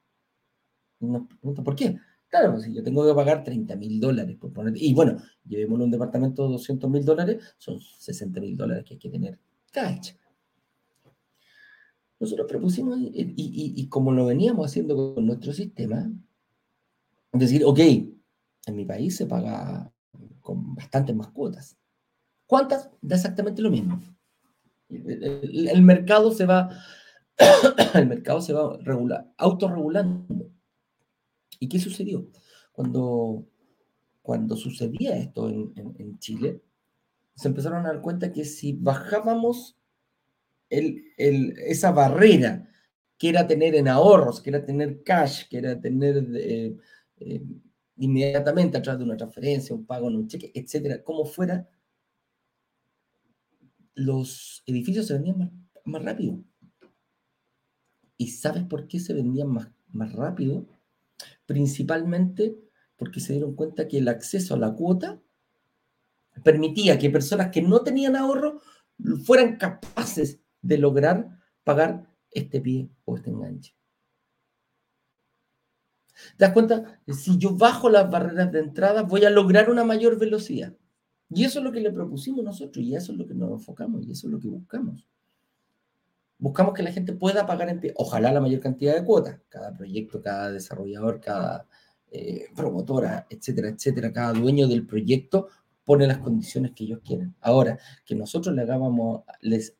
nos 1.00 1.26
pregunta, 1.26 1.62
¿por 1.62 1.76
qué? 1.76 1.98
Claro, 2.28 2.52
pues, 2.52 2.64
si 2.64 2.74
yo 2.74 2.82
tengo 2.82 3.06
que 3.06 3.14
pagar 3.14 3.44
30 3.44 3.76
mil 3.76 4.00
dólares 4.00 4.36
por 4.36 4.52
poner, 4.52 4.74
y 4.76 4.92
bueno, 4.94 5.16
llevémoslo 5.44 5.84
un 5.84 5.90
departamento 5.90 6.44
de 6.44 6.52
200 6.52 6.90
mil 6.90 7.04
dólares, 7.04 7.54
son 7.58 7.78
60 7.80 8.40
mil 8.40 8.56
dólares 8.56 8.84
que 8.84 8.94
hay 8.94 8.98
que 8.98 9.10
tener 9.10 9.38
cash. 9.72 10.12
Nosotros 12.18 12.46
propusimos, 12.48 12.98
y, 12.98 13.34
y, 13.36 13.88
como 13.88 14.12
lo 14.12 14.24
veníamos 14.24 14.66
haciendo 14.66 15.14
con 15.14 15.26
nuestro 15.26 15.52
sistema, 15.52 16.10
decir, 17.32 17.62
ok, 17.64 17.78
en 17.78 18.76
mi 18.76 18.84
país 18.86 19.16
se 19.16 19.26
paga 19.26 19.92
con 20.40 20.74
bastantes 20.74 21.14
más 21.14 21.28
cuotas. 21.28 21.76
¿Cuántas? 22.46 22.90
Da 23.02 23.16
exactamente 23.16 23.60
lo 23.60 23.70
mismo. 23.70 24.00
El, 24.88 25.68
el 25.68 25.82
mercado 25.82 26.30
se 26.32 26.46
va, 26.46 26.70
el 27.94 28.06
mercado 28.06 28.40
se 28.40 28.52
va 28.52 28.78
regular, 28.82 29.30
autorregulando. 29.36 30.50
¿Y 31.58 31.68
qué 31.68 31.78
sucedió? 31.78 32.28
Cuando, 32.72 33.46
cuando 34.22 34.56
sucedía 34.56 35.16
esto 35.16 35.48
en, 35.48 36.18
Chile, 36.18 36.62
se 37.34 37.48
empezaron 37.48 37.84
a 37.84 37.88
dar 37.88 38.00
cuenta 38.00 38.32
que 38.32 38.44
si 38.44 38.72
bajábamos 38.72 39.76
el, 40.70 41.12
esa 41.16 41.92
barrera 41.92 42.68
que 43.18 43.28
era 43.28 43.46
tener 43.46 43.74
en 43.74 43.88
ahorros, 43.88 44.40
que 44.40 44.50
era 44.50 44.64
tener 44.64 45.02
cash, 45.02 45.48
que 45.48 45.58
era 45.58 45.80
tener 45.80 46.26
eh, 46.34 46.76
eh, 47.18 47.42
inmediatamente 47.96 48.76
a 48.76 48.82
través 48.82 48.98
de 48.98 49.04
una 49.04 49.16
transferencia, 49.16 49.74
un 49.74 49.86
pago 49.86 50.08
en 50.08 50.16
un 50.16 50.28
cheque, 50.28 50.52
etcétera, 50.54 51.02
como 51.02 51.24
fuera, 51.24 51.68
los 53.94 54.62
edificios 54.66 55.06
se 55.06 55.14
vendían 55.14 55.66
más, 55.84 56.02
rápido. 56.04 56.44
¿Y 58.18 58.28
sabes 58.28 58.64
por 58.64 58.86
qué 58.86 58.98
se 59.00 59.14
vendían 59.14 59.48
más, 59.48 59.70
más 59.92 60.12
rápido? 60.12 60.66
principalmente 61.46 62.56
porque 62.96 63.20
se 63.20 63.34
dieron 63.34 63.54
cuenta 63.54 63.88
que 63.88 63.98
el 63.98 64.08
acceso 64.08 64.54
a 64.54 64.58
la 64.58 64.72
cuota 64.72 65.20
permitía 66.42 66.98
que 66.98 67.10
personas 67.10 67.50
que 67.50 67.62
no 67.62 67.82
tenían 67.82 68.16
ahorro 68.16 68.60
fueran 69.24 69.56
capaces 69.56 70.40
de 70.66 70.78
lograr 70.78 71.38
pagar 71.64 72.08
este 72.30 72.60
pie 72.60 72.88
o 73.04 73.16
este 73.16 73.30
enganche. 73.30 73.74
¿Te 76.36 76.44
das 76.44 76.52
cuenta? 76.52 77.00
Si 77.08 77.36
yo 77.38 77.54
bajo 77.54 77.90
las 77.90 78.10
barreras 78.10 78.50
de 78.52 78.60
entrada, 78.60 79.02
voy 79.02 79.24
a 79.24 79.30
lograr 79.30 79.70
una 79.70 79.84
mayor 79.84 80.18
velocidad. 80.18 80.74
Y 81.28 81.44
eso 81.44 81.58
es 81.58 81.64
lo 81.64 81.72
que 81.72 81.80
le 81.80 81.90
propusimos 81.90 82.44
nosotros, 82.44 82.84
y 82.84 82.94
eso 82.94 83.12
es 83.12 83.18
lo 83.18 83.26
que 83.26 83.34
nos 83.34 83.50
enfocamos, 83.50 84.06
y 84.06 84.12
eso 84.12 84.26
es 84.26 84.32
lo 84.32 84.40
que 84.40 84.48
buscamos. 84.48 85.06
Buscamos 86.38 86.74
que 86.74 86.82
la 86.82 86.92
gente 86.92 87.12
pueda 87.12 87.46
pagar 87.46 87.68
en 87.68 87.80
pie, 87.80 87.92
ojalá 87.96 88.32
la 88.32 88.40
mayor 88.40 88.60
cantidad 88.60 88.94
de 88.94 89.04
cuotas, 89.04 89.40
cada 89.48 89.72
proyecto, 89.74 90.20
cada 90.20 90.52
desarrollador, 90.52 91.20
cada 91.20 91.66
eh, 92.10 92.46
promotora, 92.54 93.26
etcétera, 93.28 93.68
etcétera, 93.70 94.12
cada 94.12 94.32
dueño 94.32 94.68
del 94.68 94.86
proyecto 94.86 95.48
pone 95.84 96.06
las 96.06 96.18
condiciones 96.18 96.72
que 96.72 96.84
ellos 96.84 97.00
quieren. 97.04 97.34
Ahora, 97.40 97.78
que 98.04 98.14
nosotros 98.14 98.54
les 98.54 98.68
hagamos, 98.68 99.22
les 99.40 99.76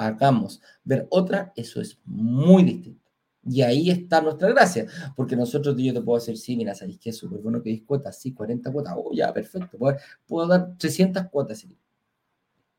hagamos 0.00 0.62
ver 0.82 1.06
otra, 1.10 1.52
eso 1.54 1.80
es 1.80 1.98
muy 2.04 2.62
distinto. 2.64 3.10
Y 3.44 3.62
ahí 3.62 3.90
está 3.90 4.20
nuestra 4.20 4.48
gracia, 4.48 4.86
porque 5.14 5.36
nosotros 5.36 5.76
yo 5.76 5.92
te 5.92 6.00
puedo 6.00 6.18
decir, 6.18 6.36
sí, 6.36 6.56
mira, 6.56 6.74
sabéis 6.74 6.98
que 6.98 7.10
es 7.10 7.16
súper 7.16 7.40
bueno 7.40 7.62
que 7.62 7.70
dis 7.70 7.82
cuotas, 7.82 8.18
sí, 8.18 8.32
40 8.32 8.72
cuotas, 8.72 8.94
oh, 8.96 9.10
ya, 9.14 9.32
perfecto, 9.32 9.78
puedo, 9.78 9.96
puedo 10.26 10.48
dar 10.48 10.76
300 10.78 11.24
cuotas. 11.30 11.66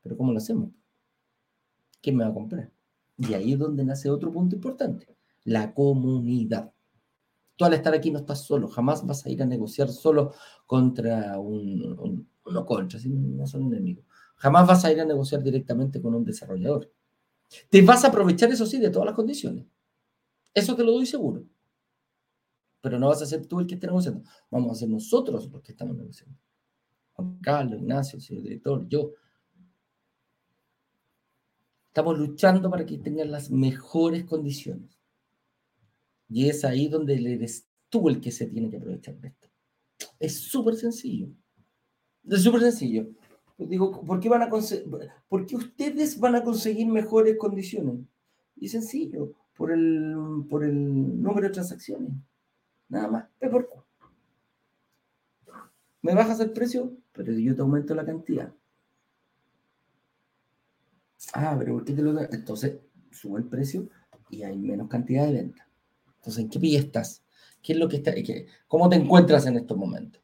Pero 0.02 0.16
¿cómo 0.16 0.32
lo 0.32 0.38
hacemos? 0.38 0.70
¿Quién 2.00 2.16
me 2.16 2.24
va 2.24 2.30
a 2.30 2.34
comprar? 2.34 2.70
Y 3.16 3.34
ahí 3.34 3.52
es 3.52 3.58
donde 3.58 3.84
nace 3.84 4.10
otro 4.10 4.32
punto 4.32 4.56
importante, 4.56 5.16
la 5.44 5.72
comunidad. 5.74 6.72
Tú 7.56 7.64
al 7.64 7.74
estar 7.74 7.94
aquí 7.94 8.10
no 8.10 8.20
estás 8.20 8.44
solo, 8.44 8.66
jamás 8.66 9.06
vas 9.06 9.24
a 9.26 9.30
ir 9.30 9.42
a 9.42 9.46
negociar 9.46 9.88
solo 9.90 10.32
contra 10.66 11.38
un, 11.38 12.26
no 12.46 12.66
contra, 12.66 12.98
sino 12.98 13.20
no 13.20 13.46
son 13.46 13.66
enemigos. 13.66 14.04
Jamás 14.36 14.66
vas 14.66 14.84
a 14.84 14.92
ir 14.92 15.00
a 15.00 15.04
negociar 15.04 15.42
directamente 15.42 16.00
con 16.02 16.14
un 16.16 16.24
desarrollador. 16.24 16.90
Te 17.70 17.82
vas 17.82 18.04
a 18.04 18.08
aprovechar, 18.08 18.50
eso 18.50 18.66
sí, 18.66 18.78
de 18.78 18.90
todas 18.90 19.06
las 19.06 19.14
condiciones. 19.14 19.66
Eso 20.54 20.76
te 20.76 20.84
lo 20.84 20.92
doy 20.92 21.06
seguro. 21.06 21.44
Pero 22.80 22.98
no 22.98 23.08
vas 23.08 23.22
a 23.22 23.26
ser 23.26 23.46
tú 23.46 23.60
el 23.60 23.66
que 23.66 23.74
esté 23.74 23.86
negociando. 23.86 24.22
Vamos 24.50 24.72
a 24.72 24.74
ser 24.74 24.88
nosotros 24.88 25.50
los 25.50 25.62
que 25.62 25.72
estamos 25.72 25.96
negociando. 25.96 26.36
Juan 27.12 27.38
Carlos, 27.40 27.80
Ignacio, 27.80 28.16
el 28.16 28.22
señor 28.22 28.42
director, 28.42 28.88
yo. 28.88 29.12
Estamos 31.86 32.18
luchando 32.18 32.70
para 32.70 32.86
que 32.86 32.98
tengan 32.98 33.30
las 33.30 33.50
mejores 33.50 34.24
condiciones. 34.24 34.98
Y 36.28 36.48
es 36.48 36.64
ahí 36.64 36.88
donde 36.88 37.14
eres 37.14 37.68
tú 37.90 38.08
el 38.08 38.20
que 38.20 38.30
se 38.30 38.46
tiene 38.46 38.70
que 38.70 38.78
aprovechar 38.78 39.18
de 39.20 39.28
esto. 39.28 39.48
Es 40.18 40.40
súper 40.40 40.76
sencillo. 40.76 41.28
Es 42.24 42.42
súper 42.42 42.62
sencillo. 42.62 43.10
Digo, 43.66 44.04
¿por 44.04 44.20
qué, 44.20 44.28
van 44.28 44.42
a 44.42 44.50
¿por 45.28 45.46
qué 45.46 45.56
ustedes 45.56 46.18
van 46.18 46.34
a 46.36 46.44
conseguir 46.44 46.86
mejores 46.86 47.36
condiciones? 47.38 48.00
Y 48.56 48.68
sencillo, 48.68 49.32
por 49.56 49.72
el, 49.72 50.14
por 50.48 50.64
el 50.64 51.22
número 51.22 51.48
de 51.48 51.52
transacciones. 51.54 52.12
Nada 52.88 53.08
más. 53.08 53.24
por 53.50 53.68
Me 56.02 56.14
bajas 56.14 56.40
el 56.40 56.52
precio, 56.52 56.92
pero 57.12 57.32
yo 57.32 57.54
te 57.54 57.62
aumento 57.62 57.94
la 57.94 58.04
cantidad. 58.04 58.52
Ah, 61.34 61.56
pero 61.58 61.74
¿por 61.74 61.84
qué 61.84 61.92
te 61.92 62.02
lo? 62.02 62.18
Entonces 62.20 62.78
sube 63.10 63.40
el 63.40 63.46
precio 63.46 63.88
y 64.30 64.42
hay 64.42 64.58
menos 64.58 64.88
cantidad 64.88 65.26
de 65.26 65.32
venta. 65.32 65.68
Entonces, 66.16 66.44
¿en 66.44 66.50
qué 66.50 66.60
pie 66.60 66.78
estás? 66.78 67.22
¿Qué 67.62 67.72
es 67.72 67.78
lo 67.78 67.88
que 67.88 67.96
está? 67.96 68.12
¿Cómo 68.66 68.88
te 68.88 68.96
encuentras 68.96 69.46
en 69.46 69.56
estos 69.56 69.76
momentos? 69.76 70.21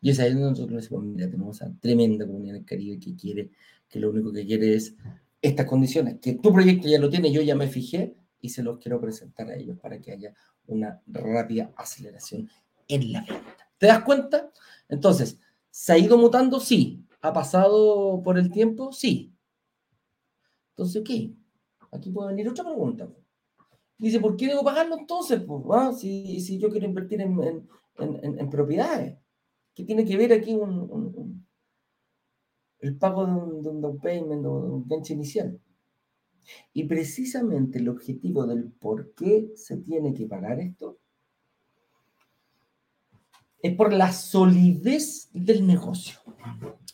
Y 0.00 0.10
es 0.10 0.20
ahí 0.20 0.32
donde 0.32 0.50
nosotros 0.50 0.82
decimos, 0.82 1.04
mira, 1.04 1.28
tenemos 1.28 1.60
una 1.60 1.78
tremenda 1.80 2.26
comunidad 2.26 2.56
en 2.56 2.62
el 2.62 2.66
Caribe 2.66 2.98
que 2.98 3.16
quiere, 3.16 3.50
que 3.88 3.98
lo 3.98 4.10
único 4.10 4.32
que 4.32 4.46
quiere 4.46 4.74
es 4.74 4.94
estas 5.40 5.66
condiciones, 5.66 6.18
que 6.20 6.34
tu 6.34 6.52
proyecto 6.52 6.88
ya 6.88 6.98
lo 6.98 7.08
tiene, 7.08 7.32
yo 7.32 7.42
ya 7.42 7.54
me 7.54 7.68
fijé 7.68 8.16
y 8.40 8.50
se 8.50 8.62
los 8.62 8.78
quiero 8.78 9.00
presentar 9.00 9.48
a 9.50 9.56
ellos 9.56 9.78
para 9.78 10.00
que 10.00 10.12
haya 10.12 10.34
una 10.66 11.00
rápida 11.06 11.72
aceleración 11.76 12.48
en 12.86 13.12
la 13.12 13.20
venta. 13.20 13.68
¿Te 13.78 13.86
das 13.86 14.02
cuenta? 14.02 14.50
Entonces, 14.88 15.38
¿se 15.70 15.92
ha 15.92 15.98
ido 15.98 16.18
mutando? 16.18 16.60
Sí. 16.60 17.04
¿Ha 17.20 17.32
pasado 17.32 18.22
por 18.22 18.38
el 18.38 18.50
tiempo? 18.50 18.92
Sí. 18.92 19.32
Entonces, 20.70 21.02
¿qué? 21.04 21.32
Aquí 21.90 22.10
puede 22.10 22.28
venir 22.28 22.48
otra 22.48 22.64
pregunta. 22.64 23.08
Dice, 23.96 24.20
¿por 24.20 24.36
qué 24.36 24.46
debo 24.46 24.62
pagarlo 24.62 24.96
entonces? 24.96 25.40
Pues, 25.40 25.98
si, 25.98 26.40
si, 26.40 26.58
yo 26.58 26.70
quiero 26.70 26.86
invertir 26.86 27.20
en, 27.20 27.68
en, 27.98 28.50
propiedades. 28.50 29.16
¿Qué 29.78 29.84
tiene 29.84 30.04
que 30.04 30.16
ver 30.16 30.32
aquí 30.32 30.58
el 32.80 32.96
pago 32.98 33.24
de 33.24 33.32
un, 33.32 33.62
de 33.62 33.68
un 33.68 33.80
down 33.80 34.00
payment 34.00 34.44
o 34.44 34.52
un 34.52 34.88
gancho 34.88 35.12
inicial? 35.12 35.56
Y 36.72 36.82
precisamente 36.88 37.78
el 37.78 37.88
objetivo 37.88 38.44
del 38.44 38.72
por 38.72 39.14
qué 39.14 39.52
se 39.54 39.76
tiene 39.76 40.14
que 40.14 40.26
pagar 40.26 40.58
esto 40.58 40.98
es 43.62 43.76
por 43.76 43.92
la 43.92 44.10
solidez 44.12 45.30
del 45.32 45.64
negocio. 45.64 46.18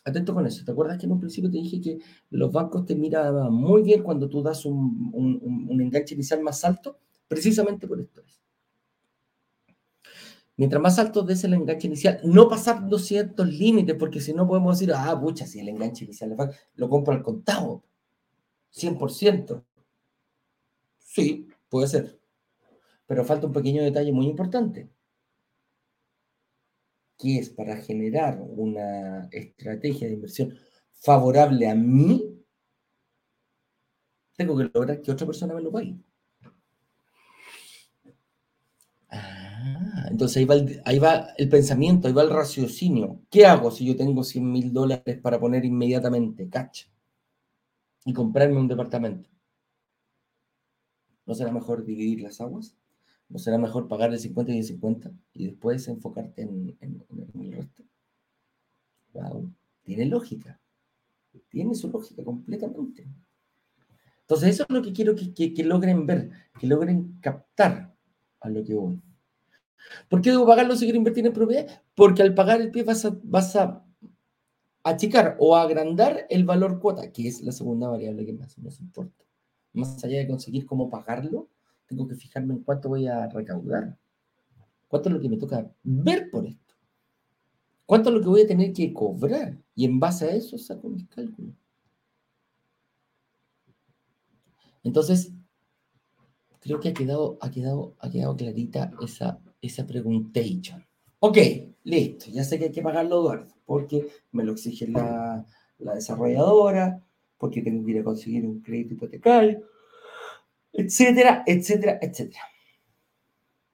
Atento 0.04 0.34
con 0.34 0.46
eso. 0.46 0.62
¿Te 0.62 0.72
acuerdas 0.72 0.98
que 0.98 1.06
en 1.06 1.12
un 1.12 1.20
principio 1.20 1.50
te 1.50 1.56
dije 1.56 1.80
que 1.80 1.98
los 2.28 2.52
bancos 2.52 2.84
te 2.84 2.94
miran 2.94 3.50
muy 3.50 3.82
bien 3.82 4.02
cuando 4.02 4.28
tú 4.28 4.42
das 4.42 4.66
un, 4.66 5.10
un, 5.14 5.80
enganche 5.80 6.14
inicial 6.14 6.42
más 6.42 6.62
alto? 6.66 6.98
Precisamente 7.28 7.88
por 7.88 7.98
esto 7.98 8.20
es. 8.20 8.43
Mientras 10.56 10.80
más 10.80 10.98
alto 10.98 11.22
des 11.22 11.42
el 11.44 11.54
enganche 11.54 11.88
inicial, 11.88 12.20
no 12.24 12.48
pasando 12.48 12.98
ciertos 12.98 13.48
límites, 13.48 13.96
porque 13.98 14.20
si 14.20 14.32
no 14.32 14.46
podemos 14.46 14.78
decir, 14.78 14.94
ah, 14.96 15.18
pucha, 15.20 15.46
si 15.46 15.58
el 15.60 15.68
enganche 15.68 16.04
inicial 16.04 16.36
lo 16.76 16.88
compro 16.88 17.12
al 17.14 17.22
contado. 17.22 17.82
100%. 18.70 19.64
Sí, 20.98 21.48
puede 21.68 21.88
ser. 21.88 22.18
Pero 23.06 23.24
falta 23.24 23.46
un 23.46 23.52
pequeño 23.52 23.82
detalle 23.82 24.12
muy 24.12 24.26
importante, 24.26 24.90
que 27.18 27.38
es 27.38 27.50
para 27.50 27.76
generar 27.76 28.40
una 28.40 29.28
estrategia 29.32 30.06
de 30.08 30.14
inversión 30.14 30.56
favorable 30.92 31.68
a 31.68 31.74
mí, 31.74 32.44
tengo 34.36 34.56
que 34.56 34.70
lograr 34.72 35.00
que 35.02 35.10
otra 35.12 35.26
persona 35.26 35.54
me 35.54 35.62
lo 35.62 35.72
pague. 35.72 35.96
Ah, 39.10 39.43
entonces 40.14 40.36
ahí 40.84 40.98
va, 41.00 41.26
el, 41.36 41.48
pensamiento, 41.48 42.06
ahí 42.06 42.14
va 42.14 42.22
el 42.22 42.30
raciocinio. 42.30 43.20
¿Qué 43.28 43.46
hago 43.46 43.72
si 43.72 43.84
yo 43.84 43.96
tengo 43.96 44.22
100 44.22 44.48
mil 44.48 44.72
dólares 44.72 45.18
para 45.20 45.40
poner 45.40 45.64
inmediatamente? 45.64 46.48
Cacha 46.48 46.86
y 48.04 48.12
comprarme 48.12 48.60
un 48.60 48.68
departamento. 48.68 49.28
¿No 51.26 51.34
será 51.34 51.50
mejor 51.50 51.84
dividir 51.84 52.20
las 52.20 52.40
aguas? 52.40 52.76
¿No 53.28 53.40
será 53.40 53.58
mejor 53.58 53.88
pagar 53.88 54.12
el 54.12 54.20
50 54.20 54.52
y 54.52 54.58
el 54.58 54.64
50 54.64 55.10
y 55.32 55.46
después 55.46 55.88
enfocarte 55.88 56.42
en, 56.42 56.76
el 56.80 57.52
resto? 57.52 57.82
Wow, 59.14 59.52
tiene 59.82 60.06
lógica. 60.06 60.60
Tiene 61.48 61.74
su 61.74 61.90
lógica 61.90 62.22
completamente. 62.22 63.04
Entonces, 64.20 64.50
eso 64.50 64.62
es 64.62 64.70
lo 64.70 64.80
que 64.80 64.92
quiero 64.92 65.16
que, 65.16 65.64
logren 65.64 66.06
ver, 66.06 66.30
que 66.60 66.68
logren 66.68 67.18
captar 67.20 67.92
a 68.38 68.48
lo 68.48 68.62
que 68.62 68.74
voy. 68.74 69.02
¿Por 70.08 70.20
qué 70.20 70.30
debo 70.30 70.46
pagarlo 70.46 70.76
si 70.76 70.84
quiero 70.86 70.98
invertir 70.98 71.26
en 71.26 71.32
propiedad? 71.32 71.82
Porque 71.94 72.22
al 72.22 72.34
pagar 72.34 72.60
el 72.60 72.70
pie 72.70 72.82
vas 72.82 73.04
a, 73.04 73.16
vas 73.22 73.56
a 73.56 73.84
achicar 74.82 75.36
o 75.38 75.56
agrandar 75.56 76.26
el 76.28 76.44
valor 76.44 76.78
cuota, 76.78 77.10
que 77.10 77.28
es 77.28 77.42
la 77.42 77.52
segunda 77.52 77.88
variable 77.88 78.26
que 78.26 78.32
más 78.32 78.56
nos 78.58 78.80
importa. 78.80 79.24
Más 79.72 80.02
allá 80.04 80.18
de 80.18 80.28
conseguir 80.28 80.66
cómo 80.66 80.88
pagarlo, 80.88 81.48
tengo 81.86 82.06
que 82.06 82.14
fijarme 82.14 82.54
en 82.54 82.60
cuánto 82.62 82.88
voy 82.88 83.06
a 83.06 83.26
recaudar. 83.28 83.96
¿Cuánto 84.88 85.08
es 85.08 85.14
lo 85.14 85.20
que 85.20 85.28
me 85.28 85.36
toca 85.36 85.68
ver 85.82 86.30
por 86.30 86.46
esto? 86.46 86.74
¿Cuánto 87.86 88.08
es 88.10 88.14
lo 88.14 88.20
que 88.20 88.28
voy 88.28 88.42
a 88.42 88.46
tener 88.46 88.72
que 88.72 88.92
cobrar? 88.92 89.58
Y 89.74 89.84
en 89.84 89.98
base 89.98 90.26
a 90.26 90.34
eso 90.34 90.56
saco 90.56 90.88
mis 90.88 91.06
cálculos. 91.08 91.54
Entonces, 94.82 95.32
creo 96.60 96.78
que 96.78 96.90
ha 96.90 96.94
quedado, 96.94 97.38
ha 97.40 97.50
quedado, 97.50 97.96
ha 97.98 98.10
quedado 98.10 98.36
clarita 98.36 98.92
esa, 99.02 99.40
esa 99.66 99.86
preguntation. 99.86 100.84
Ok, 101.20 101.38
listo. 101.84 102.26
Ya 102.30 102.44
sé 102.44 102.58
que 102.58 102.66
hay 102.66 102.72
que 102.72 102.82
pagarlo, 102.82 103.20
Eduardo, 103.20 103.54
porque 103.64 104.06
me 104.32 104.44
lo 104.44 104.52
exige 104.52 104.86
la, 104.88 105.44
desarrolladora, 105.78 107.02
porque 107.38 107.62
tengo 107.62 107.84
que 107.84 107.92
ir 107.92 107.98
a 108.00 108.04
conseguir 108.04 108.44
un 108.44 108.60
crédito 108.60 108.94
hipotecario, 108.94 109.62
etcétera, 110.72 111.42
etcétera, 111.46 111.98
etcétera. 112.00 112.42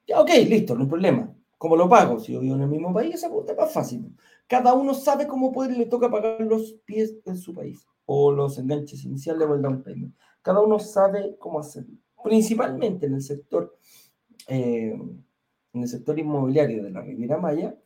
Ya, 0.07 0.21
ok, 0.21 0.31
listo, 0.49 0.75
no 0.75 0.83
hay 0.83 0.89
problema. 0.89 1.35
¿Cómo 1.59 1.77
lo 1.77 1.89
pago? 1.89 2.19
Si 2.19 2.33
yo 2.33 2.41
vivo 2.41 2.55
en 2.55 2.63
el 2.63 2.69
mismo 2.69 2.93
país, 2.93 3.15
esa 3.15 3.27
es 3.29 3.57
más 3.57 3.73
fácil. 3.73 4.17
Cada 4.47 4.73
uno 4.73 4.95
sabe 4.95 5.27
cómo 5.27 5.53
puede 5.53 5.77
le 5.77 5.87
toca 5.87 6.11
pagar 6.11 6.41
los 6.41 6.73
pies 6.85 7.17
en 7.27 7.37
su 7.37 7.55
país, 7.55 7.87
o 8.07 8.33
los 8.33 8.59
enganches 8.59 9.05
iniciales 9.05 9.47
o 9.47 9.55
el 9.55 9.63
down 9.63 9.83
payment. 9.83 10.15
Cada 10.43 10.61
uno 10.61 10.79
sabe 10.79 11.37
cómo 11.39 11.61
hacerlo. 11.61 11.97
Principalmente 12.25 13.07
en 13.07 13.15
el 13.15 13.23
sector 13.23 13.77
eh, 14.49 14.99
en 15.73 15.83
el 15.83 15.89
sector 15.89 16.19
inmobiliario 16.19 16.83
de 16.83 16.91
la 16.91 17.01
Riviera 17.01 17.39
Maya, 17.39 17.77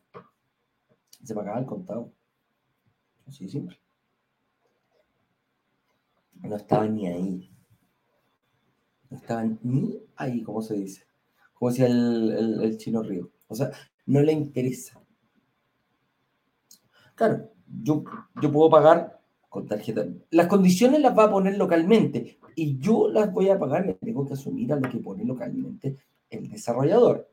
se 1.23 1.33
pagaba 1.33 1.59
el 1.59 1.65
contado. 1.65 2.11
Así 3.27 3.45
de 3.45 3.51
simple. 3.51 3.79
No 6.41 6.55
estaban 6.55 6.95
ni 6.95 7.07
ahí. 7.07 7.51
No 9.09 9.17
estaban 9.17 9.59
ni 9.63 9.99
ahí, 10.15 10.43
como 10.43 10.61
se 10.61 10.75
dice. 10.75 11.07
Como 11.53 11.71
decía 11.71 11.87
el, 11.87 12.77
chino 12.77 13.01
Río. 13.01 13.31
O 13.47 13.55
sea, 13.55 13.71
no 14.05 14.21
le 14.21 14.33
interesa. 14.33 15.01
Claro, 17.15 17.49
yo, 17.81 18.03
yo 18.41 18.51
puedo 18.51 18.69
pagar 18.69 19.21
con 19.49 19.65
tarjeta. 19.65 20.05
Las 20.31 20.47
condiciones 20.47 21.01
las 21.01 21.17
va 21.17 21.25
a 21.25 21.31
poner 21.31 21.57
localmente 21.57 22.39
y 22.55 22.77
yo 22.77 23.09
las 23.09 23.31
voy 23.31 23.49
a 23.49 23.57
pagar, 23.57 23.85
me 23.85 23.93
tengo 23.93 24.25
que 24.25 24.33
asumir 24.33 24.71
a 24.73 24.79
lo 24.79 24.89
que 24.89 24.97
pone 24.97 25.23
localmente 25.23 25.97
el 26.29 26.49
desarrollador. 26.49 27.29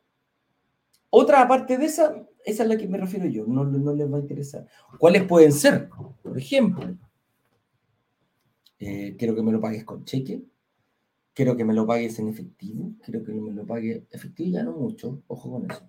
Otra 1.15 1.43
aparte 1.43 1.77
de 1.77 1.85
esa, 1.85 2.27
esa 2.43 2.63
es 2.63 2.69
la 2.71 2.79
que 2.79 2.89
me 2.89 2.97
refiero 2.97 3.27
yo, 3.27 3.45
no, 3.47 3.65
no 3.65 3.93
les 3.95 4.11
va 4.11 4.17
a 4.17 4.21
interesar. 4.21 4.67
¿Cuáles 4.99 5.25
pueden 5.25 5.53
ser? 5.53 5.91
Por 6.23 6.39
ejemplo, 6.39 6.97
eh, 8.79 9.15
quiero 9.19 9.35
que 9.35 9.43
me 9.43 9.53
lo 9.53 9.61
pagues 9.61 9.85
con 9.85 10.07
cheque, 10.07 10.43
quiero 11.35 11.55
que 11.55 11.67
me 11.67 11.75
lo 11.75 11.87
pagues 11.87 12.19
en 12.19 12.29
efectivo, 12.29 12.95
quiero 13.05 13.23
que 13.23 13.33
me 13.35 13.53
lo 13.53 13.67
pague 13.67 14.07
efectivo 14.11 14.53
ya 14.53 14.63
no 14.63 14.73
mucho, 14.73 15.23
ojo 15.27 15.51
con 15.51 15.71
eso. 15.71 15.87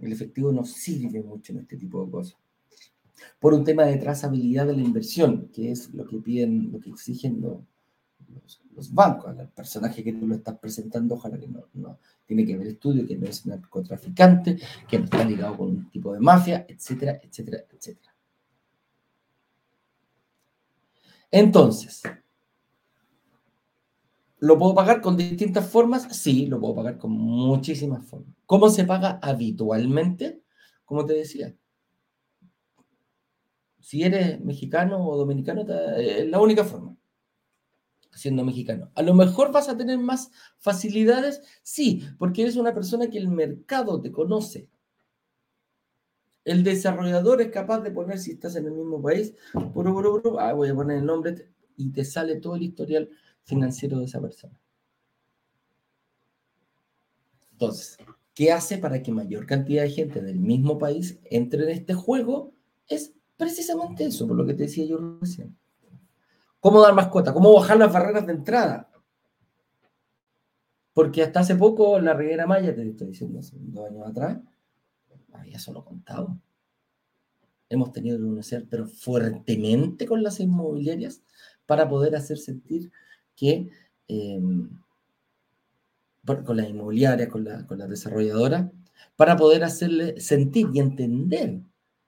El 0.00 0.12
efectivo 0.12 0.50
no 0.50 0.64
sirve 0.64 1.22
mucho 1.22 1.52
en 1.52 1.60
este 1.60 1.76
tipo 1.76 2.04
de 2.04 2.10
cosas. 2.10 2.36
Por 3.38 3.54
un 3.54 3.62
tema 3.62 3.84
de 3.84 3.98
trazabilidad 3.98 4.66
de 4.66 4.74
la 4.74 4.82
inversión, 4.82 5.50
que 5.52 5.70
es 5.70 5.94
lo 5.94 6.04
que 6.04 6.18
piden, 6.18 6.72
lo 6.72 6.80
que 6.80 6.90
exigen 6.90 7.40
los, 7.40 7.60
los 8.74 8.94
bancos, 8.94 9.36
al 9.36 9.48
personaje 9.48 10.04
que 10.04 10.12
tú 10.12 10.26
lo 10.26 10.36
estás 10.36 10.58
presentando, 10.58 11.16
ojalá 11.16 11.38
que 11.38 11.48
no, 11.48 11.64
no 11.74 11.98
tiene 12.26 12.44
que 12.44 12.56
ver 12.56 12.66
estudio, 12.68 13.06
que 13.06 13.16
no 13.16 13.26
es 13.26 13.46
narcotraficante, 13.46 14.58
que 14.86 14.98
no 14.98 15.04
está 15.04 15.24
ligado 15.24 15.56
con 15.56 15.68
un 15.68 15.90
tipo 15.90 16.12
de 16.12 16.20
mafia, 16.20 16.66
etcétera, 16.68 17.18
etcétera, 17.22 17.64
etcétera. 17.72 18.14
Entonces, 21.30 22.02
¿lo 24.40 24.58
puedo 24.58 24.74
pagar 24.74 25.00
con 25.00 25.16
distintas 25.16 25.66
formas? 25.68 26.04
Sí, 26.14 26.46
lo 26.46 26.60
puedo 26.60 26.76
pagar 26.76 26.98
con 26.98 27.12
muchísimas 27.12 28.04
formas. 28.06 28.34
¿Cómo 28.44 28.68
se 28.68 28.84
paga 28.84 29.18
habitualmente? 29.22 30.42
Como 30.84 31.06
te 31.06 31.14
decía, 31.14 31.54
si 33.80 34.02
eres 34.02 34.38
mexicano 34.40 35.02
o 35.02 35.16
dominicano, 35.16 35.62
es 35.96 36.28
la 36.28 36.40
única 36.40 36.64
forma 36.64 36.97
siendo 38.18 38.44
mexicano. 38.44 38.90
A 38.94 39.02
lo 39.02 39.14
mejor 39.14 39.52
vas 39.52 39.68
a 39.68 39.76
tener 39.76 39.98
más 39.98 40.30
facilidades, 40.58 41.40
sí, 41.62 42.04
porque 42.18 42.42
eres 42.42 42.56
una 42.56 42.74
persona 42.74 43.08
que 43.08 43.18
el 43.18 43.28
mercado 43.28 44.00
te 44.00 44.10
conoce. 44.10 44.68
El 46.44 46.64
desarrollador 46.64 47.40
es 47.42 47.50
capaz 47.50 47.80
de 47.80 47.90
poner, 47.90 48.18
si 48.18 48.32
estás 48.32 48.56
en 48.56 48.66
el 48.66 48.72
mismo 48.72 49.00
país, 49.00 49.34
ah, 49.54 50.52
voy 50.54 50.68
a 50.68 50.74
poner 50.74 50.98
el 50.98 51.06
nombre 51.06 51.48
y 51.76 51.90
te 51.90 52.04
sale 52.04 52.36
todo 52.36 52.56
el 52.56 52.62
historial 52.62 53.08
financiero 53.44 53.98
de 53.98 54.06
esa 54.06 54.20
persona. 54.20 54.58
Entonces, 57.52 57.98
¿qué 58.34 58.52
hace 58.52 58.78
para 58.78 59.02
que 59.02 59.12
mayor 59.12 59.46
cantidad 59.46 59.82
de 59.82 59.90
gente 59.90 60.20
del 60.20 60.38
mismo 60.38 60.78
país 60.78 61.18
entre 61.24 61.64
en 61.64 61.70
este 61.70 61.94
juego? 61.94 62.52
Es 62.88 63.12
precisamente 63.36 64.04
eso, 64.04 64.26
por 64.26 64.36
lo 64.36 64.46
que 64.46 64.54
te 64.54 64.64
decía 64.64 64.84
yo 64.86 65.18
recién. 65.20 65.56
¿Cómo 66.60 66.80
dar 66.82 66.94
mascota? 66.94 67.32
¿Cómo 67.32 67.54
bajar 67.54 67.76
las 67.76 67.92
barreras 67.92 68.26
de 68.26 68.32
entrada? 68.32 68.90
Porque 70.92 71.22
hasta 71.22 71.40
hace 71.40 71.54
poco 71.54 72.00
la 72.00 72.14
Riviera 72.14 72.46
Maya, 72.46 72.74
te 72.74 72.88
estoy 72.88 73.08
diciendo, 73.08 73.38
hace 73.38 73.56
dos 73.60 73.88
años 73.88 74.08
atrás, 74.08 74.38
había 75.32 75.58
solo 75.58 75.84
contado. 75.84 76.36
Hemos 77.68 77.92
tenido 77.92 78.18
que 78.18 78.24
negociar, 78.24 78.64
pero 78.68 78.88
fuertemente 78.88 80.06
con 80.06 80.22
las 80.22 80.40
inmobiliarias 80.40 81.22
para 81.66 81.88
poder 81.88 82.16
hacer 82.16 82.38
sentir 82.38 82.90
que 83.36 83.70
em, 84.08 84.70
con 86.44 86.56
las 86.56 86.68
inmobiliarias, 86.68 87.28
con 87.28 87.44
la, 87.44 87.66
con 87.66 87.78
la 87.78 87.86
desarrolladora, 87.86 88.72
para 89.16 89.36
poder 89.36 89.64
hacerle 89.64 90.20
sentir 90.20 90.68
y 90.72 90.80
entender 90.80 91.60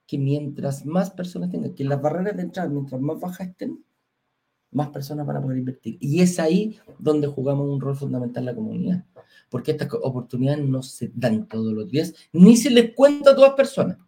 que 0.07 0.19
mientras 0.19 0.85
más 0.85 1.11
personas 1.11 1.51
tengan, 1.51 1.75
que 1.75 1.85
las 1.85 2.03
barreras 2.03 2.37
de 2.37 2.43
entrada, 2.43 2.69
mientras 2.69 3.01
más 3.01 3.21
bajas 3.21 3.49
estén, 3.49 3.85
más 4.73 4.89
personas 4.91 5.27
van 5.27 5.37
a 5.37 5.43
poder 5.43 5.59
invertir. 5.59 5.97
Y 6.01 6.21
es 6.21 6.39
ahí 6.39 6.79
donde 6.99 7.27
jugamos 7.27 7.69
un 7.69 7.81
rol 7.81 7.97
fundamental 7.97 8.43
en 8.43 8.47
la 8.47 8.55
comunidad, 8.55 9.05
porque 9.49 9.73
estas 9.73 9.89
oportunidades 10.03 10.65
no 10.67 10.83
se 10.83 11.11
dan 11.15 11.49
todos 11.49 11.73
los 11.73 11.89
días, 11.89 12.15
ni 12.33 12.57
se 12.57 12.71
les 12.71 12.95
cuenta 12.95 13.31
a 13.31 13.37
todas 13.37 13.55
personas. 13.55 13.99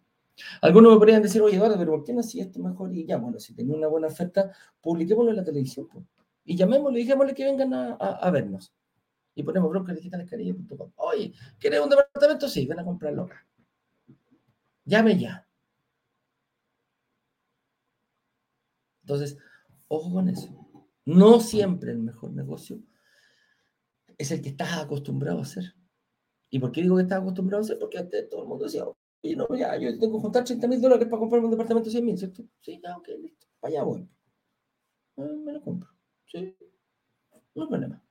Algunos 0.61 0.93
me 0.93 0.97
podrían 0.97 1.21
decir, 1.21 1.41
oye, 1.41 1.57
Eduardo, 1.57 1.77
pero 1.77 1.91
¿por 1.91 2.03
qué 2.03 2.13
no 2.13 2.21
así 2.21 2.39
esto 2.39 2.59
mejor? 2.59 2.93
Y 2.95 3.05
ya, 3.05 3.17
bueno, 3.17 3.39
si 3.39 3.53
tenía 3.53 3.75
una 3.75 3.87
buena 3.87 4.07
oferta, 4.07 4.51
publiquémoslo 4.81 5.31
en 5.31 5.37
la 5.37 5.43
televisión. 5.43 5.87
Y 6.45 6.55
llamémosle, 6.55 6.99
dijémosle 6.99 7.33
que 7.33 7.45
vengan 7.45 7.73
a, 7.73 7.93
a, 7.93 8.31
vernos. 8.31 8.73
Y 9.35 9.43
ponemos 9.43 9.69
brokersdigitalescarilla.com. 9.69 10.91
Oye, 10.95 11.33
¿quieres 11.59 11.79
un 11.79 11.89
departamento? 11.89 12.47
Sí, 12.49 12.65
ven 12.65 12.79
a 12.79 12.83
comprarlo 12.83 13.23
acá. 13.23 13.45
Llame 14.85 15.17
ya. 15.17 15.47
Entonces, 19.01 19.37
ojo 19.93 20.11
con 20.11 20.29
eso. 20.29 20.49
No 21.05 21.39
siempre 21.39 21.91
el 21.91 21.99
mejor 21.99 22.31
negocio 22.31 22.81
es 24.17 24.31
el 24.31 24.41
que 24.41 24.49
estás 24.49 24.77
acostumbrado 24.77 25.39
a 25.39 25.43
hacer. 25.43 25.75
¿Y 26.49 26.59
por 26.59 26.71
qué 26.71 26.81
digo 26.81 26.95
que 26.95 27.03
estás 27.03 27.19
acostumbrado 27.19 27.61
a 27.61 27.65
hacer? 27.65 27.79
Porque 27.79 27.97
antes 27.97 28.29
todo 28.29 28.43
el 28.43 28.47
mundo 28.47 28.65
decía, 28.65 28.85
oye, 28.85 29.35
no, 29.35 29.47
ya, 29.55 29.77
yo 29.77 29.97
tengo 29.99 30.17
que 30.17 30.21
juntar 30.21 30.43
30 30.43 30.67
mil 30.67 30.81
dólares 30.81 31.07
para 31.07 31.19
comprarme 31.19 31.45
un 31.45 31.51
departamento 31.51 31.85
de 31.85 31.91
100 31.91 32.05
mil, 32.05 32.17
¿cierto? 32.17 32.43
Sí, 32.61 32.79
ya, 32.83 32.97
ok, 32.97 33.07
listo. 33.21 33.47
Para 33.59 33.81
allá. 33.81 34.05
Ah, 35.17 35.21
me 35.45 35.53
lo 35.53 35.61
compro. 35.61 35.89
Sí, 36.25 36.55
no 37.55 37.63
hay 37.63 37.69
problema. 37.69 38.03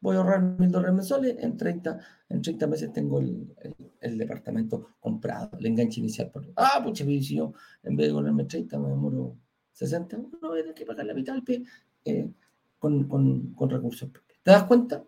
Voy 0.00 0.16
a 0.16 0.18
ahorrar 0.18 0.42
mil 0.42 0.70
dólares 0.70 0.94
mensuales, 0.94 1.36
en 1.38 1.56
30, 1.56 1.98
en 2.28 2.42
30 2.42 2.66
meses 2.66 2.92
tengo 2.92 3.20
el, 3.20 3.54
el, 4.00 4.18
departamento 4.18 4.96
comprado, 5.00 5.56
el 5.58 5.66
enganche 5.66 6.00
inicial. 6.00 6.30
Por... 6.30 6.46
Ah, 6.56 6.80
pucha, 6.84 7.04
si 7.04 7.36
yo 7.36 7.54
en 7.82 7.96
vez 7.96 8.08
de 8.08 8.14
ponerme 8.14 8.44
30 8.44 8.78
me 8.78 8.90
demoro 8.90 9.38
60, 9.74 10.16
uno 10.16 10.48
va 10.48 10.54
a 10.54 10.58
tener 10.58 10.74
que 10.74 10.86
pagar 10.86 11.04
la 11.04 11.14
mitad 11.14 11.34
del 11.34 11.42
pie 11.42 11.64
eh, 12.04 12.30
con, 12.78 13.04
con, 13.08 13.52
con, 13.54 13.68
recursos 13.68 14.08
propios. 14.08 14.38
¿Te 14.42 14.50
das 14.50 14.64
cuenta? 14.64 15.04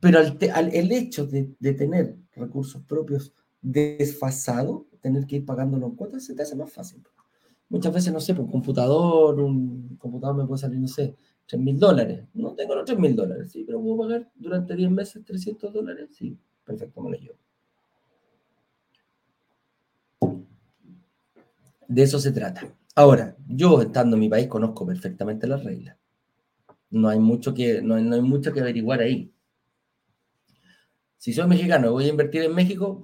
Pero 0.00 0.18
al, 0.20 0.38
al, 0.54 0.74
el 0.74 0.92
hecho 0.92 1.26
de, 1.26 1.44
tener 1.60 2.16
recursos 2.34 2.82
propios 2.82 3.32
desfasado, 3.60 4.86
tener 5.00 5.26
que 5.26 5.36
ir 5.36 5.44
pagándolo 5.44 5.86
en 5.86 5.96
cuotas, 5.96 6.24
se 6.24 6.34
te 6.34 6.42
hace 6.42 6.54
más 6.54 6.72
fácil. 6.72 7.02
Muchas 7.68 7.92
veces, 7.92 8.12
no 8.12 8.20
sé, 8.20 8.32
por 8.32 8.44
un 8.44 8.50
computador, 8.50 9.40
un 9.40 9.96
computador 9.98 10.36
me 10.36 10.46
puede 10.46 10.60
salir, 10.60 10.78
no 10.78 10.86
sé, 10.86 11.16
3 11.46 11.60
mil 11.60 11.78
dólares. 11.78 12.24
No 12.34 12.54
tengo 12.54 12.76
los 12.76 12.84
3 12.84 12.98
mil 12.98 13.16
dólares, 13.16 13.50
sí, 13.50 13.64
pero 13.64 13.80
puedo 13.80 13.98
pagar 13.98 14.30
durante 14.36 14.76
10 14.76 14.90
meses 14.90 15.24
300 15.24 15.72
dólares, 15.72 16.10
sí, 16.12 16.38
perfecto, 16.64 17.00
me 17.00 17.10
lo 17.10 17.16
llevo. 17.16 17.38
De 21.88 22.02
eso 22.02 22.20
se 22.20 22.30
trata. 22.30 22.72
Ahora, 22.96 23.36
yo 23.46 23.82
estando 23.82 24.16
en 24.16 24.20
mi 24.20 24.28
país 24.30 24.48
conozco 24.48 24.86
perfectamente 24.86 25.46
las 25.46 25.62
reglas. 25.62 25.98
No 26.90 27.10
hay 27.10 27.18
mucho 27.20 27.52
que, 27.52 27.82
no, 27.82 27.94
hay 27.94 28.22
mucho 28.22 28.54
que 28.54 28.60
averiguar 28.60 29.00
ahí. 29.00 29.30
Si 31.18 31.34
soy 31.34 31.46
mexicano 31.46 31.88
y 31.88 31.90
voy 31.90 32.04
a 32.06 32.08
invertir 32.08 32.42
en 32.42 32.54
México, 32.54 33.02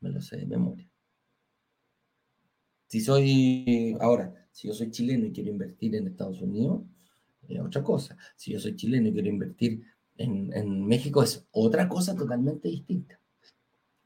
me 0.00 0.10
lo 0.10 0.20
sé 0.20 0.36
de 0.36 0.46
memoria. 0.46 0.88
Si 2.86 3.00
soy, 3.00 3.96
ahora, 4.00 4.32
si 4.52 4.68
yo 4.68 4.74
soy 4.74 4.92
chileno 4.92 5.26
y 5.26 5.32
quiero 5.32 5.50
invertir 5.50 5.96
en 5.96 6.06
Estados 6.06 6.40
Unidos, 6.40 6.82
es 7.48 7.60
otra 7.60 7.82
cosa. 7.82 8.16
Si 8.36 8.52
yo 8.52 8.60
soy 8.60 8.76
chileno 8.76 9.08
y 9.08 9.14
quiero 9.14 9.28
invertir 9.28 9.82
en, 10.16 10.52
en 10.52 10.86
México, 10.86 11.24
es 11.24 11.44
otra 11.50 11.88
cosa 11.88 12.14
totalmente 12.14 12.68
distinta. 12.68 13.18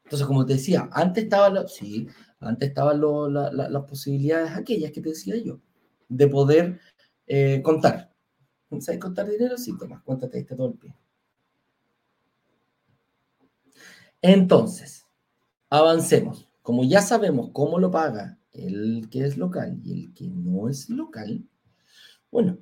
Entonces, 0.08 0.26
como 0.26 0.46
te 0.46 0.54
decía, 0.54 0.88
antes 0.90 1.24
estaba, 1.24 1.50
la, 1.50 1.68
sí, 1.68 2.08
antes 2.40 2.70
estaban 2.70 2.98
las 2.98 3.84
posibilidades 3.84 4.52
aquellas 4.52 4.90
que 4.90 5.02
te 5.02 5.10
decía 5.10 5.36
yo, 5.36 5.60
de 6.08 6.26
poder 6.28 6.80
eh, 7.26 7.60
contar. 7.62 8.10
¿Sabes 8.80 8.98
contar 8.98 9.28
dinero? 9.28 9.58
Sí, 9.58 9.76
toma, 9.78 10.02
cuéntate 10.02 10.38
este 10.38 10.56
todo. 10.56 10.74
Entonces, 14.22 15.06
avancemos. 15.68 16.48
Como 16.62 16.84
ya 16.84 17.02
sabemos 17.02 17.50
cómo 17.52 17.78
lo 17.78 17.90
paga 17.90 18.38
el 18.52 19.10
que 19.10 19.26
es 19.26 19.36
local 19.36 19.78
y 19.84 19.92
el 19.92 20.14
que 20.14 20.30
no 20.30 20.70
es 20.70 20.88
local, 20.88 21.46
bueno, 22.30 22.56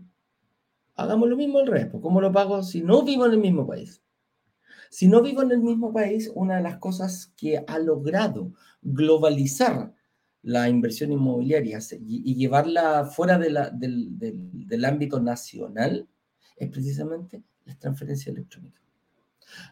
hagamos 0.96 1.28
lo 1.28 1.36
mismo 1.36 1.60
el 1.60 1.68
resto. 1.68 2.00
¿Cómo 2.00 2.20
lo 2.20 2.32
pago 2.32 2.64
si 2.64 2.82
no 2.82 3.04
vivo 3.04 3.24
en 3.26 3.32
el 3.34 3.38
mismo 3.38 3.64
país? 3.68 4.02
Si 4.96 5.08
no 5.08 5.20
vivo 5.20 5.42
en 5.42 5.50
el 5.50 5.60
mismo 5.60 5.92
país, 5.92 6.32
una 6.34 6.56
de 6.56 6.62
las 6.62 6.78
cosas 6.78 7.30
que 7.36 7.62
ha 7.66 7.78
logrado 7.78 8.54
globalizar 8.80 9.92
la 10.40 10.70
inversión 10.70 11.12
inmobiliaria 11.12 11.80
y, 12.00 12.34
llevarla 12.34 13.04
fuera 13.04 13.38
del, 13.38 14.84
ámbito 14.86 15.20
nacional 15.20 16.08
es 16.56 16.70
precisamente 16.70 17.42
la 17.66 17.74
transferencia 17.74 18.32
electrónica. 18.32 18.80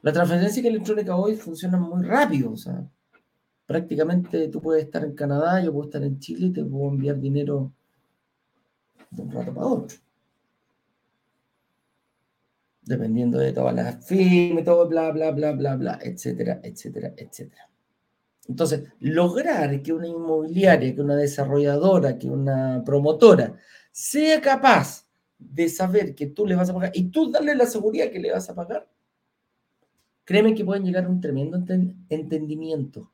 La 0.02 0.12
transferencia 0.12 0.68
electrónica 0.68 1.16
hoy 1.16 1.36
funciona 1.36 1.78
muy 1.78 2.04
rápido, 2.04 2.52
o 2.52 2.58
sea, 2.58 2.86
prácticamente 3.64 4.48
tú 4.48 4.60
puedes 4.60 4.84
estar 4.84 5.04
en 5.04 5.14
Canadá, 5.14 5.64
yo 5.64 5.72
puedo 5.72 5.86
estar 5.86 6.02
en 6.02 6.18
Chile 6.18 6.48
y 6.48 6.52
te 6.52 6.62
puedo 6.62 6.90
enviar 6.90 7.18
dinero 7.18 7.72
de 9.10 9.22
un 9.22 9.32
rato 9.32 9.54
para 9.54 9.66
otro 9.68 10.03
dependiendo 12.84 13.38
de 13.38 13.52
todas 13.52 13.74
las 13.74 14.06
firmas, 14.06 14.64
todo 14.64 14.88
bla, 14.88 15.10
bla, 15.10 15.30
bla, 15.30 15.52
bla, 15.52 15.76
bla, 15.76 15.98
etcétera, 16.02 16.60
etcétera, 16.62 17.14
etcétera. 17.16 17.70
Entonces, 18.46 18.84
lograr 19.00 19.82
que 19.82 19.92
una 19.92 20.06
inmobiliaria, 20.06 20.94
que 20.94 21.00
una 21.00 21.16
desarrolladora, 21.16 22.18
que 22.18 22.28
una 22.28 22.82
promotora 22.84 23.56
sea 23.90 24.40
capaz 24.40 25.08
de 25.38 25.68
saber 25.68 26.14
que 26.14 26.26
tú 26.26 26.46
le 26.46 26.54
vas 26.54 26.68
a 26.68 26.74
pagar 26.74 26.92
y 26.94 27.04
tú 27.10 27.30
darle 27.30 27.54
la 27.54 27.66
seguridad 27.66 28.10
que 28.10 28.20
le 28.20 28.32
vas 28.32 28.48
a 28.50 28.54
pagar, 28.54 28.88
créeme 30.24 30.54
que 30.54 30.64
pueden 30.64 30.84
llegar 30.84 31.04
a 31.04 31.08
un 31.08 31.20
tremendo 31.20 31.56
entendimiento 32.08 33.10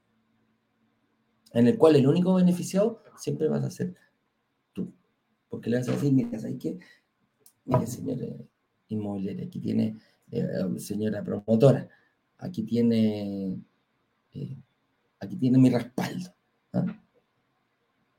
en 1.53 1.67
el 1.67 1.77
cual 1.77 1.97
el 1.97 2.07
único 2.07 2.35
beneficiado 2.35 3.03
siempre 3.17 3.49
vas 3.49 3.65
a 3.65 3.71
ser 3.71 3.95
tú. 4.73 4.93
Porque 5.49 5.71
le 5.71 5.79
vas 5.79 5.89
a 5.89 5.93
decir, 5.93 6.13
mira, 6.13 6.39
¿sabes 6.39 6.57
qué? 6.61 6.79
Mire, 7.65 7.87
señores, 7.87 8.35
inmobiliaria, 8.95 9.45
aquí 9.45 9.59
tiene, 9.61 9.97
eh, 10.31 10.47
señora 10.79 11.23
promotora, 11.23 11.89
aquí 12.39 12.63
tiene, 12.63 13.59
eh, 14.33 14.57
aquí 15.21 15.37
tiene 15.37 15.59
mi 15.59 15.71
respaldo. 15.71 16.31
¿ah? 16.73 16.87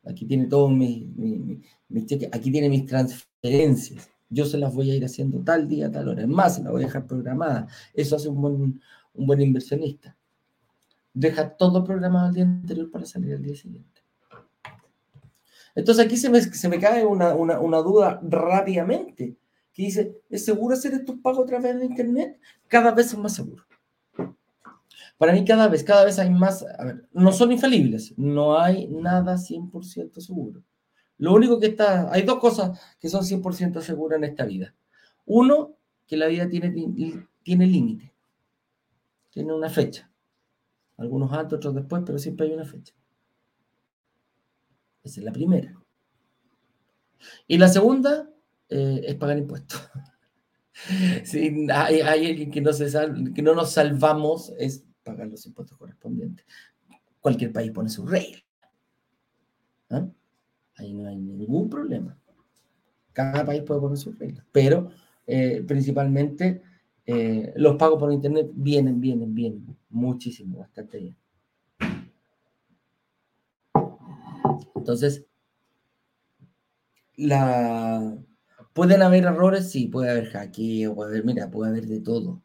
Aquí 0.05 0.25
tiene 0.25 0.47
todos 0.47 0.71
mis, 0.71 1.07
mi, 1.15 2.05
cheques, 2.05 2.29
aquí 2.31 2.51
tiene 2.51 2.69
mis 2.69 2.85
transferencias. 2.85 4.09
Yo 4.29 4.45
se 4.45 4.57
las 4.57 4.73
voy 4.73 4.89
a 4.91 4.95
ir 4.95 5.05
haciendo 5.05 5.43
tal 5.43 5.67
día, 5.67 5.91
tal 5.91 6.07
hora. 6.07 6.21
Es 6.21 6.27
más, 6.27 6.55
se 6.55 6.63
las 6.63 6.71
voy 6.71 6.83
a 6.83 6.85
dejar 6.85 7.05
programada. 7.05 7.67
Eso 7.93 8.15
hace 8.15 8.29
un 8.29 8.41
buen, 8.41 8.81
un 9.13 9.27
buen 9.27 9.41
inversionista. 9.41 10.15
Deja 11.13 11.49
todo 11.49 11.83
programado 11.83 12.27
al 12.27 12.33
día 12.33 12.43
anterior 12.43 12.89
para 12.89 13.05
salir 13.05 13.33
al 13.33 13.43
día 13.43 13.55
siguiente. 13.55 14.01
Entonces 15.75 16.05
aquí 16.05 16.17
se 16.17 16.29
me, 16.29 16.41
se 16.41 16.69
me 16.69 16.79
cae 16.79 17.05
una, 17.05 17.33
una, 17.35 17.59
una 17.59 17.77
duda 17.79 18.19
rápidamente 18.23 19.37
que 19.73 19.83
dice, 19.83 20.21
¿es 20.29 20.45
seguro 20.45 20.75
hacer 20.75 20.93
estos 20.93 21.17
pagos 21.17 21.45
a 21.45 21.47
través 21.47 21.79
de 21.79 21.85
Internet? 21.85 22.39
Cada 22.67 22.91
vez 22.91 23.07
es 23.07 23.17
más 23.17 23.33
seguro. 23.33 23.63
Para 25.17 25.33
mí 25.33 25.45
cada 25.45 25.67
vez, 25.67 25.83
cada 25.83 26.03
vez 26.03 26.17
hay 26.17 26.31
más, 26.31 26.63
a 26.63 26.83
ver, 26.83 27.07
no 27.13 27.31
son 27.31 27.51
infalibles, 27.51 28.17
no 28.17 28.57
hay 28.57 28.87
nada 28.87 29.37
100% 29.37 30.19
seguro. 30.19 30.63
Lo 31.19 31.33
único 31.33 31.59
que 31.59 31.67
está, 31.67 32.11
hay 32.11 32.23
dos 32.23 32.39
cosas 32.39 32.79
que 32.99 33.07
son 33.07 33.21
100% 33.21 33.81
seguras 33.81 34.17
en 34.17 34.23
esta 34.23 34.45
vida. 34.45 34.73
Uno, 35.27 35.75
que 36.07 36.17
la 36.17 36.25
vida 36.25 36.49
tiene, 36.49 36.73
tiene 37.43 37.67
límite, 37.67 38.11
tiene 39.29 39.53
una 39.53 39.69
fecha. 39.69 40.09
Algunos 40.97 41.31
antes, 41.31 41.57
otros 41.57 41.75
después, 41.75 42.01
pero 42.03 42.17
siempre 42.17 42.47
hay 42.47 42.53
una 42.53 42.65
fecha. 42.65 42.95
Esa 45.03 45.19
es 45.19 45.23
la 45.23 45.31
primera. 45.31 45.75
Y 47.47 47.59
la 47.59 47.67
segunda, 47.67 48.30
eh, 48.71 49.01
es 49.05 49.15
pagar 49.15 49.37
impuestos. 49.37 49.81
si 51.23 51.67
hay, 51.69 52.01
alguien 52.01 52.49
que 52.49 52.61
no, 52.61 52.71
se 52.71 52.87
que 53.33 53.41
no 53.41 53.53
nos 53.53 53.73
salvamos, 53.73 54.53
es 54.57 54.85
pagar 55.03 55.27
los 55.27 55.45
impuestos 55.45 55.77
correspondientes. 55.77 56.45
Cualquier 57.19 57.51
país 57.51 57.71
pone 57.71 57.89
su 57.89 58.05
regla. 58.05 58.39
¿ah? 59.89 60.07
Ahí 60.77 60.93
no 60.93 61.07
hay 61.07 61.17
ningún 61.17 61.69
problema. 61.69 62.17
Cada 63.13 63.45
país 63.45 63.61
puede 63.63 63.81
poner 63.81 63.97
sus 63.97 64.17
reglas. 64.17 64.45
Pero 64.51 64.89
eh, 65.27 65.63
principalmente 65.67 66.61
eh, 67.05 67.53
los 67.57 67.75
pagos 67.75 67.99
por 67.99 68.11
Internet 68.13 68.49
vienen, 68.53 69.01
vienen, 69.01 69.35
vienen. 69.35 69.77
Muchísimo, 69.89 70.59
bastante 70.59 70.97
bien. 70.97 71.17
Entonces, 74.75 75.25
la, 77.17 78.17
¿Pueden 78.73 79.01
haber 79.01 79.25
errores? 79.25 79.69
Sí, 79.69 79.87
puede 79.87 80.11
haber 80.11 80.29
hackeo, 80.29 80.95
puede 80.95 81.11
haber, 81.11 81.25
mira, 81.25 81.51
puede 81.51 81.71
haber 81.71 81.87
de 81.87 81.99
todo. 81.99 82.41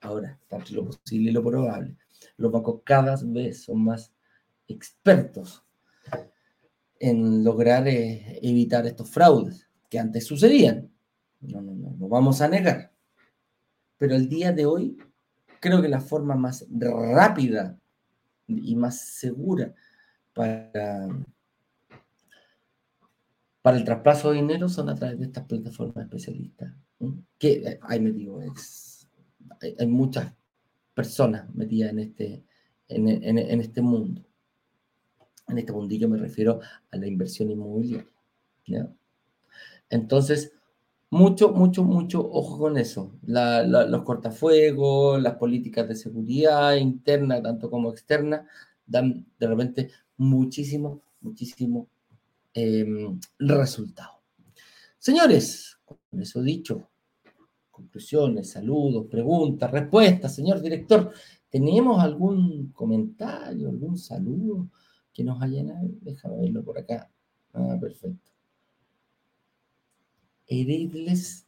Ahora, 0.00 0.38
tanto 0.48 0.74
lo 0.74 0.84
posible 0.86 1.30
y 1.30 1.32
lo 1.32 1.42
probable. 1.42 1.96
Los 2.36 2.52
bancos 2.52 2.82
cada 2.84 3.16
vez 3.24 3.64
son 3.64 3.84
más 3.84 4.12
expertos 4.68 5.64
en 7.00 7.42
lograr 7.44 7.86
eh, 7.88 8.38
evitar 8.42 8.86
estos 8.86 9.10
fraudes 9.10 9.68
que 9.90 9.98
antes 9.98 10.26
sucedían. 10.26 10.90
No, 11.40 11.60
no, 11.60 11.74
no, 11.74 11.90
no 11.98 12.08
vamos 12.08 12.40
a 12.40 12.48
negar. 12.48 12.92
Pero 13.98 14.14
el 14.14 14.28
día 14.28 14.52
de 14.52 14.66
hoy, 14.66 14.96
creo 15.60 15.82
que 15.82 15.88
la 15.88 16.00
forma 16.00 16.34
más 16.34 16.66
rápida 16.70 17.78
y 18.46 18.76
más 18.76 19.00
segura 19.00 19.74
para, 20.32 21.08
para 23.64 23.78
el 23.78 23.84
traspaso 23.84 24.28
de 24.28 24.36
dinero 24.36 24.68
son 24.68 24.90
a 24.90 24.94
través 24.94 25.18
de 25.18 25.24
estas 25.24 25.46
plataformas 25.46 26.04
especialistas. 26.04 26.70
Que, 27.38 27.78
ahí 27.80 27.98
me 27.98 28.12
digo, 28.12 28.42
es, 28.42 29.08
hay, 29.78 29.86
muchas 29.86 30.34
personas 30.92 31.48
metidas 31.54 31.92
en 31.92 31.98
este, 32.00 32.44
en, 32.88 33.08
en 33.08 33.60
este 33.62 33.80
mundo. 33.80 34.22
En 35.48 35.56
este 35.56 35.72
mundillo 35.72 36.10
me 36.10 36.18
refiero 36.18 36.60
a 36.90 36.96
la 36.98 37.06
inversión 37.06 37.50
inmobiliaria. 37.50 38.06
Entonces, 39.88 40.52
mucho, 41.08 41.50
mucho, 41.50 41.84
mucho 41.84 42.20
ojo 42.20 42.58
con 42.58 42.76
eso. 42.76 43.14
los 43.22 44.02
cortafuegos, 44.02 45.22
las 45.22 45.36
políticas 45.36 45.88
de 45.88 45.96
seguridad 45.96 46.74
interna, 46.76 47.40
tanto 47.40 47.70
como 47.70 47.90
externa, 47.90 48.46
dan 48.84 49.24
de 49.38 49.46
repente 49.46 49.90
muchísimo, 50.18 51.00
muchísimo 51.22 51.88
em, 52.54 53.18
resultado. 53.38 54.22
Señores, 54.98 55.78
con 55.84 56.20
eso 56.20 56.40
dicho, 56.40 56.88
conclusiones, 57.70 58.50
saludos, 58.50 59.06
preguntas, 59.10 59.70
respuestas, 59.70 60.34
señor 60.34 60.60
director, 60.62 61.12
¿tenemos 61.50 62.02
algún 62.02 62.72
comentario, 62.72 63.68
algún 63.68 63.98
saludo 63.98 64.68
que 65.12 65.24
nos 65.24 65.42
hayan... 65.42 65.98
Déjame 66.00 66.38
verlo 66.38 66.64
por 66.64 66.78
acá. 66.78 67.10
Ah, 67.52 67.76
perfecto. 67.80 68.30
Eridles 70.46 71.46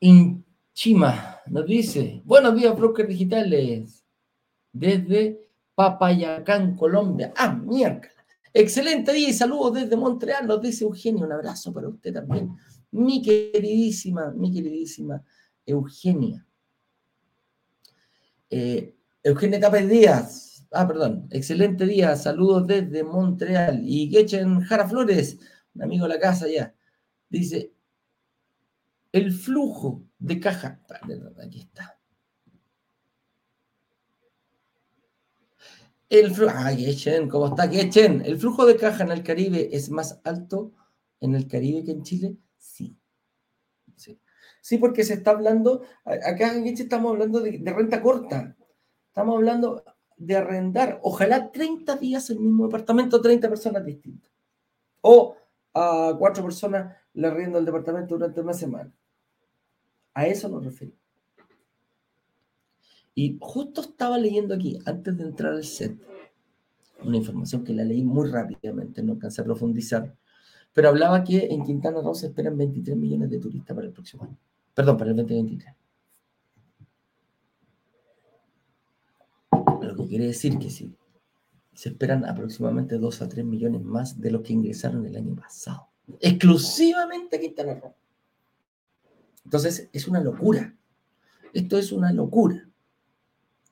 Inchima 0.00 1.40
nos 1.46 1.66
dice, 1.66 2.20
buenos 2.24 2.54
días, 2.54 2.76
brokers 2.76 3.08
digitales, 3.08 4.04
desde 4.72 5.48
Papayacán, 5.74 6.76
Colombia. 6.76 7.32
Ah, 7.36 7.54
mierda. 7.54 8.13
Excelente 8.56 9.12
día 9.12 9.30
y 9.30 9.32
saludos 9.32 9.74
desde 9.74 9.96
Montreal, 9.96 10.46
nos 10.46 10.62
dice 10.62 10.84
Eugenia. 10.84 11.24
Un 11.24 11.32
abrazo 11.32 11.72
para 11.72 11.88
usted 11.88 12.14
también. 12.14 12.56
Mi 12.92 13.20
queridísima, 13.20 14.30
mi 14.30 14.52
queridísima 14.52 15.24
Eugenia. 15.66 16.46
Eh, 18.48 18.94
Eugenia 19.24 19.58
Tapes 19.58 19.88
Díaz. 19.88 20.68
Ah, 20.70 20.86
perdón. 20.86 21.26
Excelente 21.30 21.84
día. 21.84 22.14
Saludos 22.14 22.68
desde 22.68 23.02
Montreal. 23.02 23.82
Y 23.84 24.08
Gechen 24.08 24.60
Jara 24.60 24.88
Flores, 24.88 25.36
un 25.74 25.82
amigo 25.82 26.06
de 26.06 26.14
la 26.14 26.20
casa 26.20 26.46
ya. 26.46 26.72
Dice, 27.28 27.74
el 29.10 29.32
flujo 29.32 30.04
de 30.16 30.38
caja, 30.38 30.80
aquí 31.44 31.58
está. 31.58 31.93
El 36.08 36.32
ay, 36.54 36.96
¿cómo 37.30 37.46
está 37.48 37.64
Echen? 37.64 38.22
¿El 38.24 38.38
flujo 38.38 38.66
de 38.66 38.76
caja 38.76 39.04
en 39.04 39.10
el 39.10 39.22
Caribe 39.22 39.70
es 39.72 39.90
más 39.90 40.20
alto 40.24 40.72
en 41.20 41.34
el 41.34 41.48
Caribe 41.48 41.84
que 41.84 41.92
en 41.92 42.02
Chile? 42.02 42.36
Sí. 42.56 42.96
Sí, 44.60 44.78
porque 44.78 45.04
se 45.04 45.14
está 45.14 45.32
hablando, 45.32 45.82
acá 46.04 46.54
en 46.54 46.66
Echen 46.66 46.84
estamos 46.86 47.12
hablando 47.12 47.40
de, 47.40 47.60
renta 47.66 48.00
corta. 48.00 48.56
Estamos 49.08 49.36
hablando 49.36 49.84
de 50.16 50.36
arrendar, 50.36 51.00
ojalá 51.02 51.52
30 51.52 51.96
días 51.96 52.30
el 52.30 52.40
mismo 52.40 52.64
departamento, 52.64 53.20
30 53.20 53.48
personas 53.48 53.84
distintas. 53.84 54.32
O 55.02 55.36
a 55.74 56.14
cuatro 56.18 56.44
personas 56.44 56.96
le 57.12 57.26
arriendo 57.26 57.58
el 57.58 57.64
departamento 57.64 58.14
durante 58.14 58.40
una 58.40 58.54
semana. 58.54 58.92
A 60.14 60.26
eso 60.26 60.48
nos 60.48 60.64
refiero. 60.64 60.94
Y 63.14 63.38
justo 63.40 63.80
estaba 63.80 64.18
leyendo 64.18 64.54
aquí, 64.54 64.78
antes 64.84 65.16
de 65.16 65.24
entrar 65.24 65.52
al 65.52 65.64
set, 65.64 65.96
una 67.04 67.16
información 67.16 67.64
que 67.64 67.72
la 67.72 67.84
leí 67.84 68.02
muy 68.02 68.28
rápidamente, 68.28 69.02
no 69.02 69.12
alcancé 69.12 69.42
a 69.42 69.44
profundizar, 69.44 70.14
pero 70.72 70.88
hablaba 70.88 71.22
que 71.22 71.46
en 71.46 71.64
Quintana 71.64 72.00
Roo 72.00 72.14
se 72.14 72.26
esperan 72.26 72.58
23 72.58 72.96
millones 72.96 73.30
de 73.30 73.38
turistas 73.38 73.74
para 73.74 73.86
el 73.86 73.92
próximo 73.92 74.24
año. 74.24 74.36
Perdón, 74.74 74.96
para 74.96 75.10
el 75.10 75.16
2023. 75.16 75.74
Lo 79.82 79.96
que 79.96 80.08
quiere 80.08 80.26
decir 80.26 80.58
que 80.58 80.70
sí, 80.70 80.92
se 81.72 81.90
esperan 81.90 82.24
aproximadamente 82.24 82.98
2 82.98 83.22
a 83.22 83.28
3 83.28 83.44
millones 83.44 83.82
más 83.82 84.20
de 84.20 84.32
lo 84.32 84.42
que 84.42 84.52
ingresaron 84.52 85.06
el 85.06 85.16
año 85.16 85.36
pasado. 85.36 85.88
Exclusivamente 86.20 87.38
Quintana 87.38 87.74
Roo. 87.74 87.94
Entonces, 89.44 89.88
es 89.92 90.08
una 90.08 90.20
locura. 90.20 90.74
Esto 91.52 91.78
es 91.78 91.92
una 91.92 92.12
locura. 92.12 92.68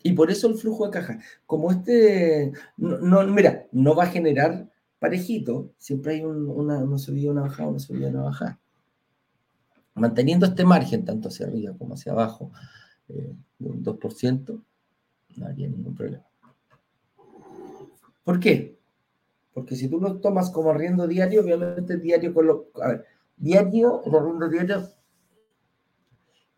Y 0.02 0.12
por 0.12 0.30
eso 0.30 0.48
el 0.48 0.56
flujo 0.56 0.86
de 0.86 0.90
caja, 0.90 1.18
como 1.46 1.70
este, 1.70 2.52
no, 2.76 3.26
mira, 3.26 3.66
no 3.72 3.94
va 3.94 4.04
a 4.04 4.08
generar 4.08 4.68
parejito, 4.98 5.72
siempre 5.78 6.14
hay 6.14 6.24
una, 6.24 6.98
subida, 6.98 7.30
una 7.30 7.42
bajada, 7.42 7.68
una 7.68 7.78
subida, 7.78 8.08
una 8.08 8.22
bajada. 8.22 8.60
Manteniendo 9.94 10.46
este 10.46 10.64
margen, 10.64 11.04
tanto 11.04 11.28
hacia 11.28 11.46
arriba 11.46 11.74
como 11.76 11.94
hacia 11.94 12.12
abajo, 12.12 12.50
eh, 13.08 13.34
un 13.60 13.84
2%, 13.84 14.62
no 15.36 15.46
habría 15.46 15.68
ningún 15.68 15.94
problema. 15.94 16.24
¿Por 18.24 18.40
qué? 18.40 18.78
Porque 19.52 19.76
si 19.76 19.88
tú 19.88 20.00
lo 20.00 20.20
tomas 20.20 20.50
como 20.50 20.70
arriendo 20.70 21.06
diario, 21.06 21.42
obviamente 21.42 21.98
diario 21.98 22.32
con 22.32 22.46
lo. 22.46 22.70
A 22.80 22.88
ver, 22.88 23.06
diario, 23.36 24.02
el 24.04 24.14
arriendo 24.14 24.48
diario 24.48 24.88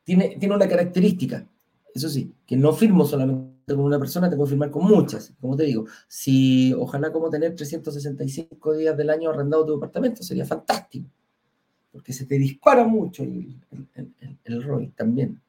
tiene, 0.04 0.36
tiene 0.38 0.54
una 0.54 0.68
característica, 0.68 1.48
eso 1.94 2.08
sí, 2.08 2.34
que 2.44 2.56
no 2.56 2.72
firmo 2.72 3.04
solamente 3.04 3.54
con 3.72 3.80
una 3.80 4.00
persona, 4.00 4.28
tengo 4.28 4.44
que 4.44 4.50
firmar 4.50 4.70
con 4.70 4.84
muchas. 4.84 5.32
Como 5.40 5.56
te 5.56 5.62
digo, 5.62 5.86
si 6.08 6.74
ojalá 6.74 7.12
como 7.12 7.30
tener 7.30 7.54
365 7.54 8.74
días 8.74 8.96
del 8.96 9.10
año 9.10 9.30
arrendado 9.30 9.64
tu 9.64 9.74
departamento, 9.74 10.22
sería 10.22 10.44
fantástico, 10.44 11.08
porque 11.92 12.12
se 12.12 12.26
te 12.26 12.36
dispara 12.36 12.84
mucho 12.84 13.22
el, 13.22 13.56
el, 13.94 14.12
el, 14.44 14.92
también. 14.94 15.40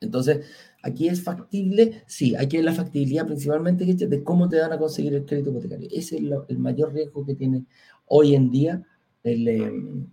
Entonces, 0.00 0.44
aquí 0.82 1.06
es 1.06 1.22
factible, 1.22 2.02
sí, 2.08 2.34
aquí 2.34 2.56
es 2.56 2.64
la 2.64 2.72
factibilidad 2.72 3.24
principalmente 3.24 3.84
de 3.84 4.24
cómo 4.24 4.48
te 4.48 4.58
van 4.58 4.72
a 4.72 4.78
conseguir 4.78 5.14
el 5.14 5.24
crédito 5.24 5.50
hipotecario. 5.50 5.88
Ese 5.92 6.16
es 6.16 6.22
el 6.48 6.58
mayor 6.58 6.92
riesgo 6.92 7.24
que 7.24 7.36
tiene 7.36 7.64
hoy 8.06 8.34
en 8.34 8.50
día 8.50 8.82
el, 9.22 9.46
em, 9.46 10.12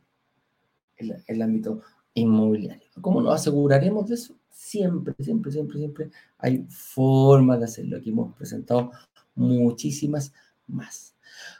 el, 0.98 1.16
el 1.26 1.42
ámbito 1.42 1.82
inmobiliario. 2.20 2.90
¿Cómo 3.02 3.22
nos 3.22 3.36
aseguraremos 3.36 4.08
de 4.08 4.16
eso? 4.16 4.36
Siempre, 4.50 5.14
siempre, 5.20 5.52
siempre, 5.52 5.78
siempre 5.78 6.12
hay 6.38 6.66
formas 6.70 7.60
de 7.60 7.66
hacerlo. 7.66 7.98
Aquí 7.98 8.10
hemos 8.10 8.36
presentado 8.36 8.92
muchísimas 9.36 10.34
más. 10.68 11.16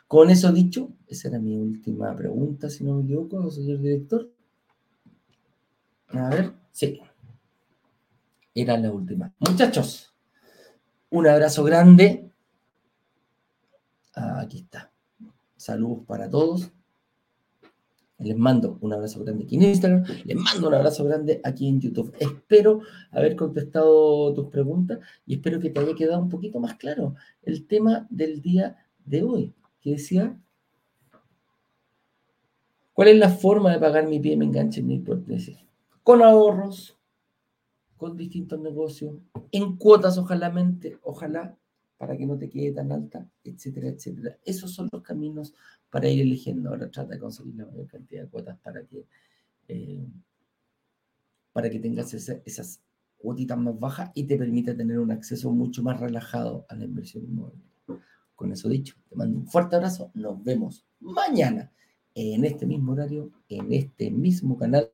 Con 0.08 0.30
eso 0.30 0.52
dicho, 0.52 0.90
esa 1.08 1.30
era 1.30 1.40
mi 1.40 1.58
última 1.58 2.16
pregunta, 2.16 2.70
si 2.70 2.84
no 2.84 2.96
me 2.96 3.04
equivoco, 3.04 3.50
señor 3.52 3.80
director. 3.80 4.30
A 6.10 6.30
ver, 6.30 6.54
sí. 6.72 7.00
Era 8.54 8.78
la 8.78 8.92
última. 8.92 9.32
Muchachos, 9.40 10.14
un 11.12 11.28
abrazo 11.28 11.64
grande. 11.64 12.30
Aquí 14.14 14.60
está. 14.60 14.92
Saludos 15.56 16.06
para 16.06 16.30
todos. 16.30 16.72
Les 18.20 18.38
mando 18.38 18.78
un 18.82 18.92
abrazo 18.92 19.24
grande 19.24 19.46
aquí 19.46 19.56
en 19.56 19.64
Instagram, 19.64 20.04
les 20.26 20.36
mando 20.36 20.68
un 20.68 20.74
abrazo 20.74 21.06
grande 21.06 21.40
aquí 21.44 21.68
en 21.68 21.80
YouTube. 21.80 22.14
Espero 22.20 22.82
haber 23.12 23.36
contestado 23.38 24.34
tus 24.34 24.48
preguntas 24.48 25.00
y 25.26 25.36
espero 25.36 25.60
que 25.60 25.70
te 25.70 25.80
haya 25.80 25.96
quedado 25.96 26.22
un 26.22 26.30
poquito 26.30 26.60
más 26.60 26.76
claro 26.76 27.16
el 27.44 27.66
tema 27.66 28.08
del 28.10 28.42
día 28.42 28.76
de 29.06 29.24
hoy, 29.24 29.54
que 29.80 29.92
decía, 29.92 30.38
¿cuál 32.94 33.08
es 33.08 33.18
la 33.18 33.30
forma 33.30 33.72
de 33.72 33.80
pagar 33.80 34.08
mi 34.08 34.20
pie 34.20 34.36
me 34.36 34.46
enganche 34.46 34.82
en 34.82 34.88
mi 34.88 34.96
hipótesis? 34.96 35.58
Con 36.04 36.22
ahorros, 36.22 36.98
con 37.96 38.18
distintos 38.18 38.60
negocios, 38.60 39.16
en 39.52 39.78
cuotas 39.78 40.18
ojalá, 40.18 40.54
ojalá, 41.04 41.58
para 41.98 42.16
que 42.18 42.26
no 42.26 42.38
te 42.38 42.50
quede 42.50 42.72
tan 42.72 42.92
alta, 42.92 43.30
etcétera, 43.44 43.90
etcétera. 43.90 44.38
Esos 44.46 44.72
son 44.72 44.88
los 44.92 45.02
caminos 45.02 45.54
para 45.90 46.10
ir 46.10 46.22
eligiendo. 46.22 46.70
Ahora 46.70 46.90
trata 46.90 47.14
de 47.14 47.20
conseguir 47.20 47.56
la 47.56 47.66
mayor 47.66 47.88
cantidad 47.88 48.24
de 48.24 48.30
cuotas 48.30 48.58
para 48.60 48.86
que, 48.86 49.06
eh, 49.68 50.08
para 51.54 51.70
que 51.70 51.80
tengas 51.80 52.14
esas 52.14 52.82
cuotitas 53.18 53.58
más 53.58 53.80
bajas 53.80 54.12
y 54.16 54.24
te 54.24 54.38
permita 54.38 54.76
tener 54.76 55.00
un 55.00 55.12
acceso 55.12 55.52
mucho 55.52 55.84
más 55.84 56.00
relajado 56.00 56.66
a 56.70 56.76
la 56.76 56.86
inversión 56.86 57.26
inmobiliaria. 57.26 57.70
Con 58.36 58.52
eso 58.54 58.70
dicho, 58.70 58.96
te 59.10 59.16
mando 59.16 59.38
un 59.40 59.48
fuerte 59.48 59.76
abrazo. 59.76 60.12
Nos 60.14 60.42
vemos 60.44 60.86
mañana 61.02 61.72
en 62.16 62.46
este 62.46 62.66
mismo 62.66 62.94
horario, 62.94 63.32
en 63.50 63.74
este 63.74 64.12
mismo 64.12 64.58
canal, 64.58 64.92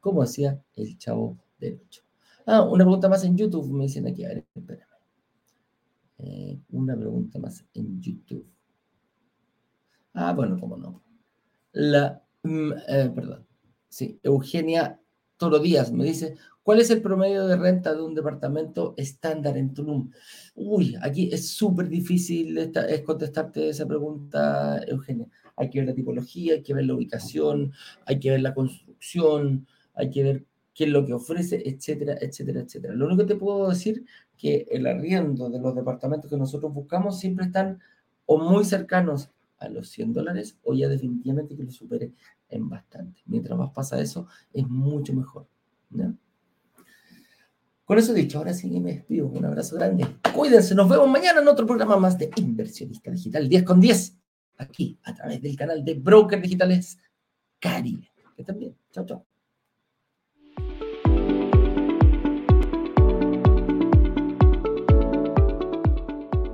como 0.00 0.22
hacía 0.22 0.62
el 0.74 0.96
Chavo 0.96 1.38
del 1.58 1.80
8. 1.86 2.02
Ah, 2.46 2.62
una 2.62 2.84
pregunta 2.84 3.08
más 3.10 3.24
en 3.24 3.36
YouTube, 3.36 3.70
me 3.70 3.84
dicen 3.84 4.06
aquí. 4.06 4.24
A 4.24 4.28
ver, 4.28 4.46
espérame. 4.54 4.88
Eh, 6.18 6.58
una 6.70 6.96
pregunta 6.96 7.38
más 7.38 7.64
en 7.74 8.00
YouTube. 8.00 8.46
Ah, 10.20 10.32
bueno, 10.32 10.58
cómo 10.58 10.76
no. 10.76 11.00
La, 11.72 12.20
mm, 12.42 12.72
eh, 12.88 13.12
perdón. 13.14 13.46
Sí, 13.88 14.18
Eugenia 14.24 15.00
Toro 15.36 15.60
Díaz 15.60 15.92
me 15.92 16.04
dice, 16.04 16.34
¿cuál 16.64 16.80
es 16.80 16.90
el 16.90 17.00
promedio 17.00 17.46
de 17.46 17.56
renta 17.56 17.94
de 17.94 18.02
un 18.02 18.16
departamento 18.16 18.94
estándar 18.96 19.56
en 19.56 19.72
Tulum? 19.72 20.10
Uy, 20.56 20.96
aquí 21.02 21.30
es 21.32 21.50
súper 21.50 21.88
difícil 21.88 22.58
es 22.58 23.02
contestarte 23.02 23.68
esa 23.68 23.86
pregunta, 23.86 24.80
Eugenia. 24.88 25.28
Hay 25.54 25.70
que 25.70 25.78
ver 25.78 25.88
la 25.88 25.94
tipología, 25.94 26.54
hay 26.54 26.62
que 26.64 26.74
ver 26.74 26.86
la 26.86 26.94
ubicación, 26.94 27.72
hay 28.04 28.18
que 28.18 28.32
ver 28.32 28.40
la 28.40 28.54
construcción, 28.54 29.68
hay 29.94 30.10
que 30.10 30.22
ver 30.24 30.44
qué 30.74 30.84
es 30.84 30.90
lo 30.90 31.06
que 31.06 31.12
ofrece, 31.12 31.62
etcétera, 31.64 32.16
etcétera, 32.20 32.60
etcétera. 32.62 32.94
Lo 32.94 33.06
único 33.06 33.22
que 33.22 33.34
te 33.34 33.40
puedo 33.40 33.68
decir 33.68 34.04
que 34.36 34.66
el 34.68 34.88
arriendo 34.88 35.48
de 35.48 35.60
los 35.60 35.76
departamentos 35.76 36.28
que 36.28 36.36
nosotros 36.36 36.74
buscamos 36.74 37.20
siempre 37.20 37.46
están 37.46 37.80
o 38.26 38.38
muy 38.38 38.64
cercanos 38.64 39.30
a 39.58 39.68
los 39.68 39.88
100 39.90 40.12
dólares 40.12 40.58
o 40.62 40.74
ya 40.74 40.88
definitivamente 40.88 41.56
que 41.56 41.64
lo 41.64 41.70
supere 41.70 42.12
en 42.48 42.68
bastante. 42.68 43.20
Mientras 43.26 43.58
más 43.58 43.70
pasa 43.70 44.00
eso, 44.00 44.26
es 44.52 44.66
mucho 44.68 45.12
mejor. 45.12 45.48
Con 47.84 47.98
eso 47.98 48.12
dicho, 48.12 48.38
ahora 48.38 48.52
sí 48.52 48.68
me 48.80 48.92
despido. 48.92 49.28
Un 49.28 49.44
abrazo 49.44 49.76
grande. 49.76 50.06
Cuídense, 50.34 50.74
nos 50.74 50.88
vemos 50.88 51.08
mañana 51.08 51.40
en 51.40 51.48
otro 51.48 51.66
programa 51.66 51.96
más 51.96 52.18
de 52.18 52.30
Inversionista 52.36 53.10
Digital 53.10 53.48
10 53.48 53.62
con 53.64 53.80
10, 53.80 54.18
aquí 54.58 54.98
a 55.04 55.14
través 55.14 55.40
del 55.40 55.56
canal 55.56 55.84
de 55.84 55.94
Broker 55.94 56.40
Digitales 56.40 56.98
Caribe. 57.58 58.10
Que 58.36 58.44
también. 58.44 58.76
Chao, 58.92 59.06
chao. 59.06 59.26